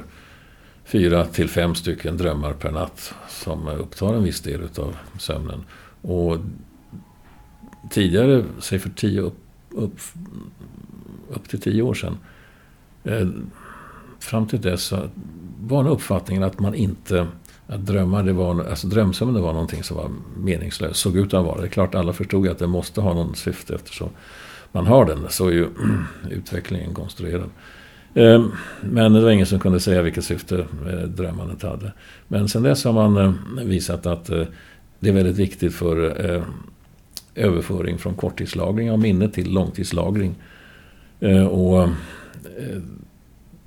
fyra 0.86 1.25
till 1.25 1.49
fem 1.49 1.75
stycken 1.75 2.17
drömmar 2.17 2.53
per 2.53 2.71
natt 2.71 3.13
som 3.29 3.67
upptar 3.67 4.13
en 4.13 4.23
viss 4.23 4.41
del 4.41 4.62
av 4.77 4.95
sömnen. 5.19 5.63
Och 6.01 6.38
tidigare, 7.91 8.43
säg 8.60 8.80
för 8.80 8.89
tio 8.89 9.21
upp, 9.21 9.38
upp, 9.69 9.99
upp 11.30 11.49
till 11.49 11.62
tio 11.62 11.82
år 11.82 11.93
sedan, 11.93 12.17
eh, 13.04 13.27
fram 14.19 14.47
till 14.47 14.62
dess 14.62 14.93
var 15.62 15.89
uppfattningen 15.89 16.43
att 16.43 16.60
man 16.60 16.75
inte 16.75 17.27
att 17.71 17.86
drömmar, 17.86 18.23
det 18.23 18.34
var, 18.34 18.63
alltså 18.63 18.88
drömsömnen 18.88 19.41
var 19.41 19.54
någonting 19.54 19.84
som 19.84 19.97
var 19.97 20.10
meningslöst. 20.38 20.95
Såg 20.99 21.17
ut 21.17 21.34
att 21.34 21.45
vara. 21.45 21.62
Det 21.62 21.67
är 21.67 21.69
klart 21.69 21.95
alla 21.95 22.13
förstod 22.13 22.47
att 22.47 22.60
det 22.60 22.67
måste 22.67 23.01
ha 23.01 23.13
någon 23.13 23.36
syfte 23.36 23.75
eftersom 23.75 24.10
man 24.71 24.88
har 24.88 25.06
den. 25.06 25.25
Så 25.30 25.47
är 25.47 25.51
ju 25.51 25.67
utvecklingen 26.30 26.93
konstruerad. 26.93 27.49
Eh, 28.13 28.45
men 28.82 29.13
det 29.13 29.21
var 29.21 29.32
ingen 29.32 29.45
som 29.45 29.60
kunde 29.60 29.80
säga 29.80 30.01
vilket 30.01 30.23
syfte 30.23 30.65
eh, 30.88 30.99
drömmandet 30.99 31.62
hade. 31.62 31.91
Men 32.27 32.49
sen 32.49 32.63
dess 32.63 32.84
har 32.84 32.93
man 32.93 33.17
eh, 33.17 33.63
visat 33.65 34.06
att 34.06 34.25
det 34.99 35.10
är 35.10 35.13
väldigt 35.13 35.38
viktigt 35.38 35.75
för 35.75 36.43
överföring 37.36 37.98
från 37.98 38.15
korttidslagring 38.15 38.91
av 38.91 39.00
minne 39.00 39.30
till 39.30 39.52
långtidslagring. 39.54 40.36
Eh, 41.20 41.46
och 41.46 41.84
eh, 41.84 42.82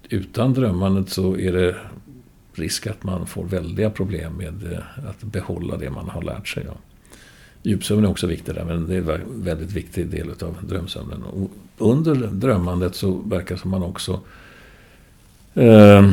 utan 0.09 0.55
drömmandet 0.55 1.09
så 1.09 1.37
är 1.37 1.53
det 1.53 1.77
risk 2.53 2.87
att 2.87 3.03
man 3.03 3.27
får 3.27 3.45
väldiga 3.45 3.91
problem 3.91 4.37
med 4.37 4.73
eh, 4.73 5.09
att 5.09 5.23
behålla 5.23 5.77
det 5.77 5.91
man 5.91 6.09
har 6.09 6.23
lärt 6.23 6.49
sig. 6.49 6.67
Djupsömn 7.63 8.05
är 8.05 8.11
också 8.11 8.27
viktigt 8.27 8.55
där, 8.55 8.65
men 8.65 8.87
det 8.87 8.97
är 8.97 9.11
en 9.11 9.43
väldigt 9.43 9.73
viktig 9.73 10.07
del 10.07 10.31
av 10.31 10.57
drömsömnen. 10.69 11.23
Och 11.23 11.51
under 11.79 12.15
drömmandet 12.15 12.95
så 12.95 13.13
verkar 13.13 13.57
som 13.57 13.71
man 13.71 13.83
också 13.83 14.21
eh, 15.55 16.11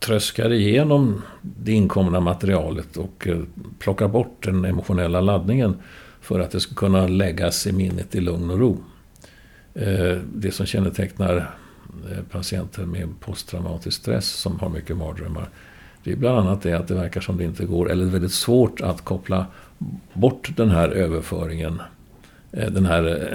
tröskar 0.00 0.52
igenom 0.52 1.22
det 1.42 1.72
inkomna 1.72 2.20
materialet 2.20 2.96
och 2.96 3.26
eh, 3.26 3.38
plockar 3.78 4.08
bort 4.08 4.44
den 4.44 4.64
emotionella 4.64 5.20
laddningen 5.20 5.76
för 6.20 6.40
att 6.40 6.50
det 6.50 6.60
ska 6.60 6.74
kunna 6.74 7.06
läggas 7.06 7.66
i 7.66 7.72
minnet 7.72 8.14
i 8.14 8.20
lugn 8.20 8.50
och 8.50 8.58
ro. 8.58 8.84
Eh, 9.74 10.18
det 10.34 10.52
som 10.52 10.66
kännetecknar 10.66 11.36
eh, 12.10 12.22
patienter 12.30 12.84
med 12.84 13.08
posttraumatisk 13.20 13.96
stress 14.00 14.28
som 14.28 14.60
har 14.60 14.68
mycket 14.68 14.96
mardrömmar. 14.96 15.48
Det 16.04 16.12
är 16.12 16.16
bland 16.16 16.38
annat 16.38 16.62
det 16.62 16.72
att 16.72 16.88
det 16.88 16.94
verkar 16.94 17.20
som 17.20 17.36
det 17.36 17.44
inte 17.44 17.64
går, 17.64 17.90
eller 17.90 18.06
är 18.06 18.10
väldigt 18.10 18.32
svårt 18.32 18.80
att 18.80 19.04
koppla 19.04 19.46
bort 20.12 20.50
den 20.56 20.70
här 20.70 20.88
överföringen. 20.88 21.82
Den 22.50 22.86
här 22.86 23.32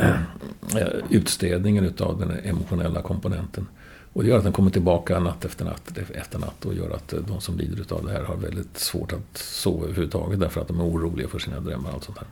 utstädningen 1.09 1.85
utav 1.85 2.19
den 2.19 2.31
emotionella 2.43 3.01
komponenten. 3.01 3.67
Och 4.15 4.23
det 4.23 4.29
gör 4.29 4.37
att 4.37 4.43
den 4.43 4.53
kommer 4.53 4.71
tillbaka 4.71 5.19
natt 5.19 5.45
efter 5.45 5.65
natt 5.65 5.97
efter 6.13 6.39
natt 6.39 6.65
och 6.65 6.73
gör 6.73 6.89
att 6.89 7.13
eh, 7.13 7.19
de 7.19 7.41
som 7.41 7.57
lider 7.57 7.93
av 7.93 8.05
det 8.05 8.11
här 8.11 8.23
har 8.23 8.35
väldigt 8.35 8.77
svårt 8.77 9.13
att 9.13 9.37
sova 9.37 9.83
överhuvudtaget 9.83 10.39
därför 10.39 10.61
att 10.61 10.67
de 10.67 10.79
är 10.79 10.83
oroliga 10.83 11.27
för 11.27 11.39
sina 11.39 11.59
drömmar 11.59 11.89
och 11.89 11.95
allt 11.95 12.03
sånt 12.03 12.17
här. 12.17 12.27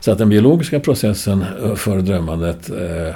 Så 0.00 0.12
att 0.12 0.18
den 0.18 0.28
biologiska 0.28 0.80
processen 0.80 1.42
eh, 1.42 1.74
för 1.74 2.00
drömmandet 2.00 2.70
eh, 2.70 3.14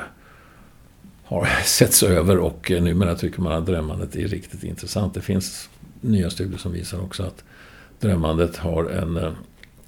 har 1.25 1.47
setts 1.65 2.03
över 2.03 2.39
och 2.39 2.73
numera 2.81 3.15
tycker 3.15 3.41
man 3.41 3.53
att 3.53 3.67
drömmandet 3.67 4.17
är 4.17 4.29
riktigt 4.29 4.65
intressant. 4.65 5.15
Det 5.15 5.21
finns 5.21 5.69
nya 6.01 6.31
studier 6.31 6.59
som 6.59 6.73
visar 6.73 7.01
också 7.01 7.23
att 7.23 7.45
drömmandet 8.01 8.57
har 8.57 8.85
en 8.85 9.35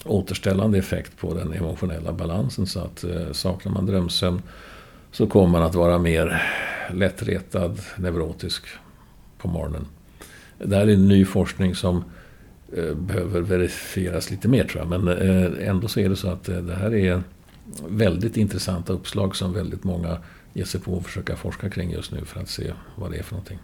återställande 0.05 0.79
effekt 0.79 1.17
på 1.17 1.35
den 1.35 1.53
emotionella 1.53 2.13
balansen. 2.13 2.67
Så 2.67 2.81
att 2.81 3.05
saknar 3.33 3.73
man 3.73 3.87
drömsömn 3.87 4.43
så 5.15 5.27
kommer 5.27 5.49
man 5.49 5.63
att 5.63 5.75
vara 5.75 5.99
mer 5.99 6.43
lättretad, 6.95 7.81
neurotisk 7.97 8.63
på 9.39 9.49
morgonen. 9.49 9.87
Det 10.59 10.77
här 10.77 10.87
är 10.87 10.97
ny 10.97 11.25
forskning 11.25 11.75
som 11.75 12.05
eh, 12.77 12.95
behöver 12.95 13.41
verifieras 13.41 14.31
lite 14.31 14.49
mer 14.49 14.65
tror 14.65 14.83
jag. 14.83 15.01
Men 15.01 15.09
eh, 15.09 15.69
ändå 15.69 15.89
så 15.89 16.01
är 16.01 16.09
det 16.09 16.17
så 16.17 16.29
att 16.29 16.49
eh, 16.49 16.57
det 16.57 16.75
här 16.75 16.95
är 16.95 17.23
väldigt 17.89 18.37
intressanta 18.37 18.93
uppslag 18.93 19.37
som 19.37 19.53
väldigt 19.53 19.85
många 19.85 20.19
ger 20.53 20.65
sig 20.65 20.81
på 20.81 20.97
att 20.97 21.05
försöka 21.05 21.37
forska 21.37 21.71
kring 21.71 21.91
just 21.91 22.13
nu 22.13 22.25
för 22.25 22.41
att 22.41 22.49
se 22.49 22.73
vad 22.97 23.11
det 23.11 23.19
är 23.19 23.23
för 23.23 23.33
någonting. 23.33 23.59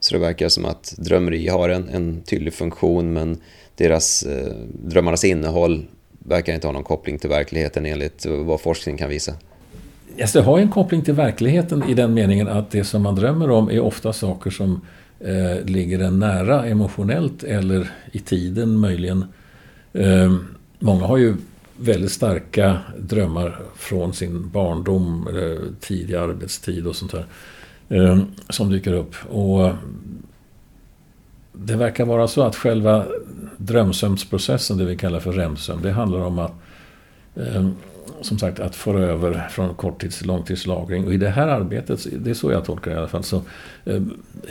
Så 0.00 0.14
det 0.14 0.20
verkar 0.20 0.48
som 0.48 0.64
att 0.64 0.94
drömmeri 0.98 1.48
har 1.48 1.68
en, 1.68 1.88
en 1.88 2.22
tydlig 2.22 2.54
funktion 2.54 3.12
men 3.12 3.40
deras, 3.74 4.26
drömmarnas 4.72 5.24
innehåll 5.24 5.86
verkar 6.18 6.54
inte 6.54 6.66
ha 6.66 6.72
någon 6.72 6.84
koppling 6.84 7.18
till 7.18 7.30
verkligheten 7.30 7.86
enligt 7.86 8.26
vad 8.26 8.60
forskningen 8.60 8.98
kan 8.98 9.08
visa. 9.08 9.34
Yes, 10.16 10.32
det 10.32 10.42
har 10.42 10.58
en 10.58 10.68
koppling 10.68 11.02
till 11.02 11.14
verkligheten 11.14 11.82
i 11.88 11.94
den 11.94 12.14
meningen 12.14 12.48
att 12.48 12.70
det 12.70 12.84
som 12.84 13.02
man 13.02 13.14
drömmer 13.14 13.50
om 13.50 13.70
är 13.70 13.80
ofta 13.80 14.12
saker 14.12 14.50
som 14.50 14.80
eh, 15.20 15.64
ligger 15.64 15.98
en 15.98 16.18
nära 16.18 16.66
emotionellt 16.66 17.42
eller 17.42 17.90
i 18.12 18.18
tiden 18.18 18.78
möjligen. 18.78 19.24
Eh, 19.92 20.34
många 20.78 21.06
har 21.06 21.16
ju 21.16 21.34
väldigt 21.76 22.12
starka 22.12 22.78
drömmar 22.98 23.58
från 23.76 24.12
sin 24.12 24.50
barndom, 24.50 25.28
eh, 25.28 25.80
tidig 25.80 26.14
arbetstid 26.14 26.86
och 26.86 26.96
sånt 26.96 27.12
där. 27.12 27.26
Eh, 27.88 28.18
som 28.48 28.70
dyker 28.70 28.92
upp. 28.92 29.14
Och 29.28 29.72
det 31.52 31.76
verkar 31.76 32.04
vara 32.04 32.28
så 32.28 32.42
att 32.42 32.56
själva 32.56 33.06
drömsömnsprocessen, 33.56 34.78
det 34.78 34.84
vi 34.84 34.96
kallar 34.96 35.20
för 35.20 35.32
REM-sömn, 35.32 35.82
det 35.82 35.92
handlar 35.92 36.20
om 36.20 36.38
att 36.38 36.52
eh, 37.34 37.68
som 38.22 38.38
sagt 38.38 38.60
att 38.60 38.76
föra 38.76 39.00
över 39.00 39.48
från 39.50 39.74
korttids 39.74 40.18
till 40.18 40.26
långtidslagring. 40.26 41.06
Och 41.06 41.14
i 41.14 41.16
det 41.16 41.28
här 41.28 41.48
arbetet, 41.48 42.06
det 42.24 42.30
är 42.30 42.34
så 42.34 42.52
jag 42.52 42.64
tolkar 42.64 42.90
det 42.90 42.94
i 42.94 42.98
alla 42.98 43.08
fall, 43.08 43.24
så 43.24 43.42
eh, 43.84 44.02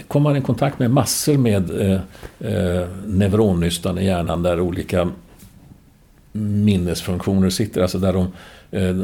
kommer 0.07 0.29
man 0.29 0.37
i 0.37 0.41
kontakt 0.41 0.79
med 0.79 0.91
massor 0.91 1.37
med 1.37 1.81
eh, 1.81 2.01
eh, 2.39 2.87
neuronnystan 3.05 3.97
i 3.97 4.05
hjärnan 4.05 4.43
där 4.43 4.59
olika 4.59 5.09
minnesfunktioner 6.31 7.49
sitter. 7.49 7.81
Alltså 7.81 7.99
där 7.99 8.13
de, 8.13 8.27
eh, 8.71 8.95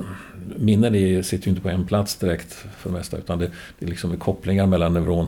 minnen 0.56 1.24
sitter 1.24 1.46
ju 1.46 1.50
inte 1.50 1.62
på 1.62 1.70
en 1.70 1.86
plats 1.86 2.16
direkt 2.16 2.54
för 2.54 2.90
det 2.90 2.98
mesta 2.98 3.18
utan 3.18 3.40
det, 3.40 3.52
det 3.80 3.86
är 3.86 3.90
liksom 3.90 4.18
kopplingar 4.18 4.66
mellan 4.66 4.94
neuron. 4.94 5.28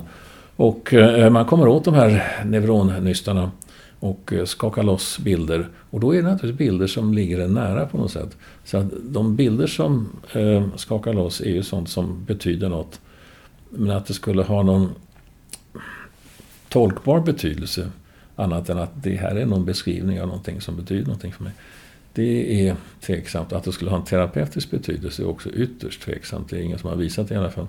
Och 0.55 0.93
eh, 0.93 1.29
man 1.29 1.45
kommer 1.45 1.67
åt 1.67 1.85
de 1.85 1.93
här 1.93 2.41
neuronnystarna 2.45 3.51
och 3.99 4.33
eh, 4.33 4.45
skaka 4.45 4.81
loss 4.81 5.19
bilder. 5.19 5.69
Och 5.89 5.99
då 5.99 6.15
är 6.15 6.21
det 6.21 6.31
naturligtvis 6.31 6.67
bilder 6.67 6.87
som 6.87 7.13
ligger 7.13 7.39
en 7.39 7.53
nära 7.53 7.85
på 7.85 7.97
något 7.97 8.11
sätt. 8.11 8.37
Så 8.63 8.77
att 8.77 8.85
de 9.03 9.35
bilder 9.35 9.67
som 9.67 10.09
eh, 10.33 10.67
skakar 10.75 11.13
loss 11.13 11.41
är 11.41 11.49
ju 11.49 11.63
sånt 11.63 11.89
som 11.89 12.25
betyder 12.25 12.69
något. 12.69 12.99
Men 13.69 13.97
att 13.97 14.05
det 14.05 14.13
skulle 14.13 14.43
ha 14.43 14.63
någon 14.63 14.89
tolkbar 16.69 17.19
betydelse 17.19 17.91
annat 18.35 18.69
än 18.69 18.77
att 18.77 19.03
det 19.03 19.15
här 19.15 19.35
är 19.35 19.45
någon 19.45 19.65
beskrivning 19.65 20.21
av 20.21 20.27
någonting 20.27 20.61
som 20.61 20.75
betyder 20.75 21.05
någonting 21.05 21.31
för 21.31 21.43
mig. 21.43 21.53
Det 22.13 22.67
är 22.67 22.75
tveksamt. 23.01 23.53
Att 23.53 23.63
det 23.63 23.71
skulle 23.71 23.91
ha 23.91 23.97
en 23.97 24.05
terapeutisk 24.05 24.71
betydelse 24.71 25.23
är 25.23 25.27
också 25.27 25.49
ytterst 25.49 26.01
tveksamt. 26.01 26.49
Det 26.49 26.57
är 26.57 26.61
ingen 26.61 26.79
som 26.79 26.89
har 26.89 26.97
visat 26.97 27.29
det 27.29 27.35
i 27.35 27.37
alla 27.37 27.51
fall. 27.51 27.67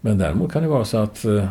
Men 0.00 0.18
däremot 0.18 0.52
kan 0.52 0.62
det 0.62 0.68
vara 0.68 0.84
så 0.84 0.96
att, 0.96 1.24
eh, 1.24 1.48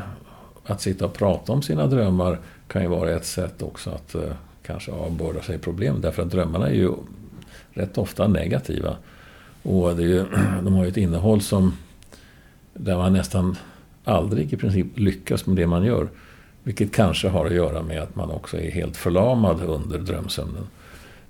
att 0.65 0.81
sitta 0.81 1.05
och 1.05 1.13
prata 1.13 1.51
om 1.51 1.61
sina 1.61 1.87
drömmar 1.87 2.39
kan 2.67 2.81
ju 2.81 2.87
vara 2.87 3.11
ett 3.11 3.25
sätt 3.25 3.61
också 3.61 3.89
att 3.89 4.15
eh, 4.15 4.21
kanske 4.65 4.91
avbörda 4.91 5.41
sig 5.41 5.57
problem. 5.57 6.01
Därför 6.01 6.23
att 6.23 6.31
drömmarna 6.31 6.67
är 6.67 6.73
ju 6.73 6.91
rätt 7.73 7.97
ofta 7.97 8.27
negativa. 8.27 8.95
Och 9.63 9.95
det 9.95 10.03
är 10.03 10.07
ju, 10.07 10.25
de 10.63 10.73
har 10.73 10.83
ju 10.83 10.89
ett 10.89 10.97
innehåll 10.97 11.41
som 11.41 11.73
där 12.73 12.97
man 12.97 13.13
nästan 13.13 13.57
aldrig 14.03 14.53
i 14.53 14.57
princip 14.57 14.87
lyckas 14.95 15.45
med 15.45 15.55
det 15.55 15.67
man 15.67 15.83
gör. 15.83 16.07
Vilket 16.63 16.95
kanske 16.95 17.29
har 17.29 17.45
att 17.45 17.53
göra 17.53 17.81
med 17.81 18.01
att 18.01 18.15
man 18.15 18.31
också 18.31 18.57
är 18.57 18.71
helt 18.71 18.97
förlamad 18.97 19.61
under 19.63 19.99
drömsömnen. 19.99 20.67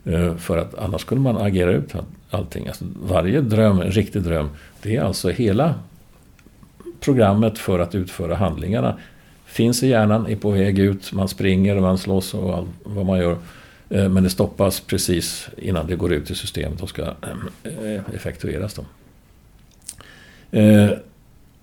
Eh, 0.06 0.36
för 0.36 0.58
att 0.58 0.76
annars 0.76 1.02
skulle 1.02 1.21
man 1.21 1.38
agera 1.38 1.71
ut 1.71 1.93
allting. 2.30 2.67
Alltså 2.67 2.86
varje 3.04 3.41
dröm, 3.41 3.82
en 3.82 3.91
riktig 3.91 4.21
dröm, 4.21 4.50
det 4.82 4.95
är 4.95 5.02
alltså 5.02 5.30
hela 5.30 5.76
programmet 7.00 7.60
för 7.60 7.80
att 7.80 7.95
utföra 7.95 8.36
handlingarna 8.36 8.97
finns 9.47 9.83
i 9.83 9.88
hjärnan, 9.88 10.27
är 10.27 10.36
på 10.36 10.51
väg 10.51 10.79
ut, 10.79 11.13
man 11.13 11.27
springer, 11.27 11.79
man 11.79 11.97
slåss 11.97 12.33
och 12.33 12.57
all, 12.57 12.67
vad 12.83 13.05
man 13.05 13.19
gör. 13.19 13.38
Eh, 13.89 14.10
men 14.10 14.23
det 14.23 14.29
stoppas 14.29 14.79
precis 14.79 15.49
innan 15.57 15.88
det 15.88 15.95
går 15.95 16.13
ut 16.13 16.31
i 16.31 16.36
systemet 16.36 16.81
och 16.81 16.89
ska 16.89 17.01
eh, 17.01 17.13
eh, 17.63 18.01
effektueras. 18.13 18.73
Då. 18.73 18.86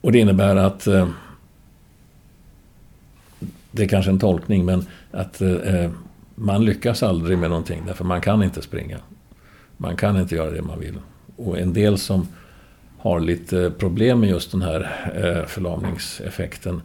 Och 0.00 0.12
det 0.12 0.18
innebär 0.18 0.56
att 0.56 0.88
det 3.70 3.82
är 3.82 3.88
kanske 3.88 4.10
en 4.10 4.18
tolkning 4.18 4.64
men 4.64 4.86
att 5.10 5.42
man 6.34 6.64
lyckas 6.64 7.02
aldrig 7.02 7.38
med 7.38 7.50
någonting 7.50 7.82
därför 7.86 8.04
man 8.04 8.20
kan 8.20 8.42
inte 8.42 8.62
springa. 8.62 8.98
Man 9.76 9.96
kan 9.96 10.20
inte 10.20 10.34
göra 10.34 10.50
det 10.50 10.62
man 10.62 10.80
vill. 10.80 10.98
Och 11.36 11.58
en 11.58 11.72
del 11.72 11.98
som 11.98 12.28
har 12.98 13.20
lite 13.20 13.72
problem 13.78 14.20
med 14.20 14.30
just 14.30 14.50
den 14.50 14.62
här 14.62 15.44
förlamningseffekten 15.48 16.82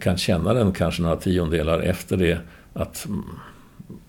kan 0.00 0.16
känna 0.16 0.54
den 0.54 0.72
kanske 0.72 1.02
några 1.02 1.16
tiondelar 1.16 1.80
efter 1.80 2.16
det 2.16 2.38
att 2.72 3.06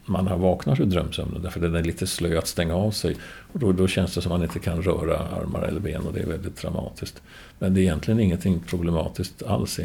man 0.05 0.27
har 0.27 0.37
vaknat 0.37 0.79
ur 0.79 0.85
drömsömnen. 0.85 1.41
Därför 1.41 1.59
den 1.59 1.75
är 1.75 1.83
lite 1.83 2.07
slö 2.07 2.37
att 2.37 2.47
stänga 2.47 2.75
av 2.75 2.91
sig. 2.91 3.15
Och 3.53 3.59
då, 3.59 3.71
då 3.71 3.87
känns 3.87 4.15
det 4.15 4.21
som 4.21 4.31
att 4.31 4.39
man 4.39 4.47
inte 4.47 4.59
kan 4.59 4.81
röra 4.81 5.17
armar 5.17 5.61
eller 5.61 5.79
ben 5.79 6.01
och 6.07 6.13
det 6.13 6.19
är 6.19 6.27
väldigt 6.27 6.61
dramatiskt. 6.61 7.21
Men 7.59 7.73
det 7.73 7.79
är 7.79 7.81
egentligen 7.81 8.19
ingenting 8.19 8.59
problematiskt 8.59 9.43
alls. 9.43 9.79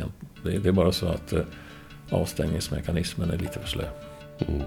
Det, 0.44 0.58
det 0.58 0.68
är 0.68 0.72
bara 0.72 0.92
så 0.92 1.06
att 1.06 1.32
eh, 1.32 1.40
avstängningsmekanismen 2.10 3.30
är 3.30 3.38
lite 3.38 3.60
för 3.60 3.68
slö. 3.68 3.84
Mm. 4.38 4.62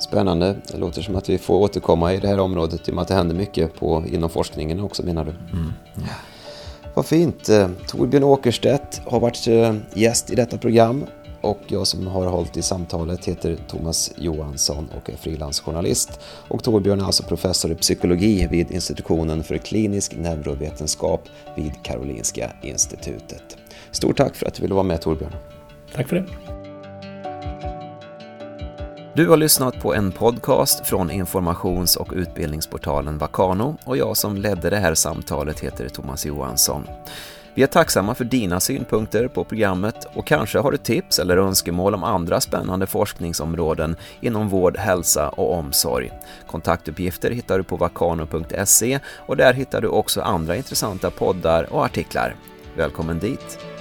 Spännande. 0.00 0.56
Det 0.72 0.78
låter 0.78 1.02
som 1.02 1.16
att 1.16 1.28
vi 1.28 1.38
får 1.38 1.54
återkomma 1.54 2.14
i 2.14 2.20
det 2.20 2.28
här 2.28 2.40
området 2.40 2.88
i 2.88 2.90
och 2.90 2.94
med 2.94 3.02
att 3.02 3.08
det 3.08 3.14
händer 3.14 3.34
mycket 3.34 3.74
på, 3.74 4.04
inom 4.06 4.30
forskningen 4.30 4.80
också 4.80 5.06
menar 5.06 5.24
du? 5.24 5.30
Mm. 5.30 5.72
Mm. 5.94 6.08
Vad 6.94 7.06
fint. 7.06 7.48
Eh, 7.48 7.68
Torbjörn 7.86 8.24
Åkerstedt 8.24 9.00
har 9.06 9.20
varit 9.20 9.46
eh, 9.48 9.74
gäst 9.94 10.30
i 10.30 10.34
detta 10.34 10.58
program 10.58 11.04
och 11.40 11.60
jag 11.66 11.86
som 11.86 12.06
har 12.06 12.26
hållit 12.26 12.56
i 12.56 12.62
samtalet 12.62 13.24
heter 13.24 13.58
Thomas 13.68 14.12
Johansson 14.16 14.88
och 14.96 15.10
är 15.10 15.16
frilansjournalist. 15.16 16.20
Och 16.48 16.64
Torbjörn 16.64 17.00
är 17.00 17.04
alltså 17.04 17.22
professor 17.22 17.72
i 17.72 17.74
psykologi 17.74 18.48
vid 18.50 18.70
institutionen 18.70 19.44
för 19.44 19.58
klinisk 19.58 20.16
neurovetenskap 20.16 21.28
vid 21.56 21.72
Karolinska 21.82 22.52
institutet. 22.62 23.56
Stort 23.90 24.16
tack 24.16 24.34
för 24.34 24.46
att 24.46 24.54
du 24.54 24.62
ville 24.62 24.74
vara 24.74 24.84
med 24.84 25.00
Torbjörn. 25.00 25.34
Tack 25.94 26.08
för 26.08 26.16
det. 26.16 26.63
Du 29.16 29.28
har 29.28 29.36
lyssnat 29.36 29.80
på 29.80 29.94
en 29.94 30.12
podcast 30.12 30.86
från 30.86 31.10
informations 31.10 31.96
och 31.96 32.12
utbildningsportalen 32.16 33.18
Vakano 33.18 33.76
och 33.84 33.96
jag 33.96 34.16
som 34.16 34.36
ledde 34.36 34.70
det 34.70 34.76
här 34.76 34.94
samtalet 34.94 35.60
heter 35.60 35.88
Thomas 35.88 36.26
Johansson. 36.26 36.86
Vi 37.54 37.62
är 37.62 37.66
tacksamma 37.66 38.14
för 38.14 38.24
dina 38.24 38.60
synpunkter 38.60 39.28
på 39.28 39.44
programmet 39.44 40.06
och 40.14 40.26
kanske 40.26 40.58
har 40.58 40.72
du 40.72 40.78
tips 40.78 41.18
eller 41.18 41.36
önskemål 41.36 41.94
om 41.94 42.04
andra 42.04 42.40
spännande 42.40 42.86
forskningsområden 42.86 43.96
inom 44.20 44.48
vård, 44.48 44.76
hälsa 44.76 45.28
och 45.28 45.52
omsorg. 45.54 46.10
Kontaktuppgifter 46.46 47.30
hittar 47.30 47.58
du 47.58 47.64
på 47.64 47.76
vakano.se 47.76 48.98
och 49.26 49.36
där 49.36 49.54
hittar 49.54 49.80
du 49.80 49.88
också 49.88 50.20
andra 50.20 50.56
intressanta 50.56 51.10
poddar 51.10 51.72
och 51.72 51.84
artiklar. 51.84 52.34
Välkommen 52.76 53.18
dit! 53.18 53.73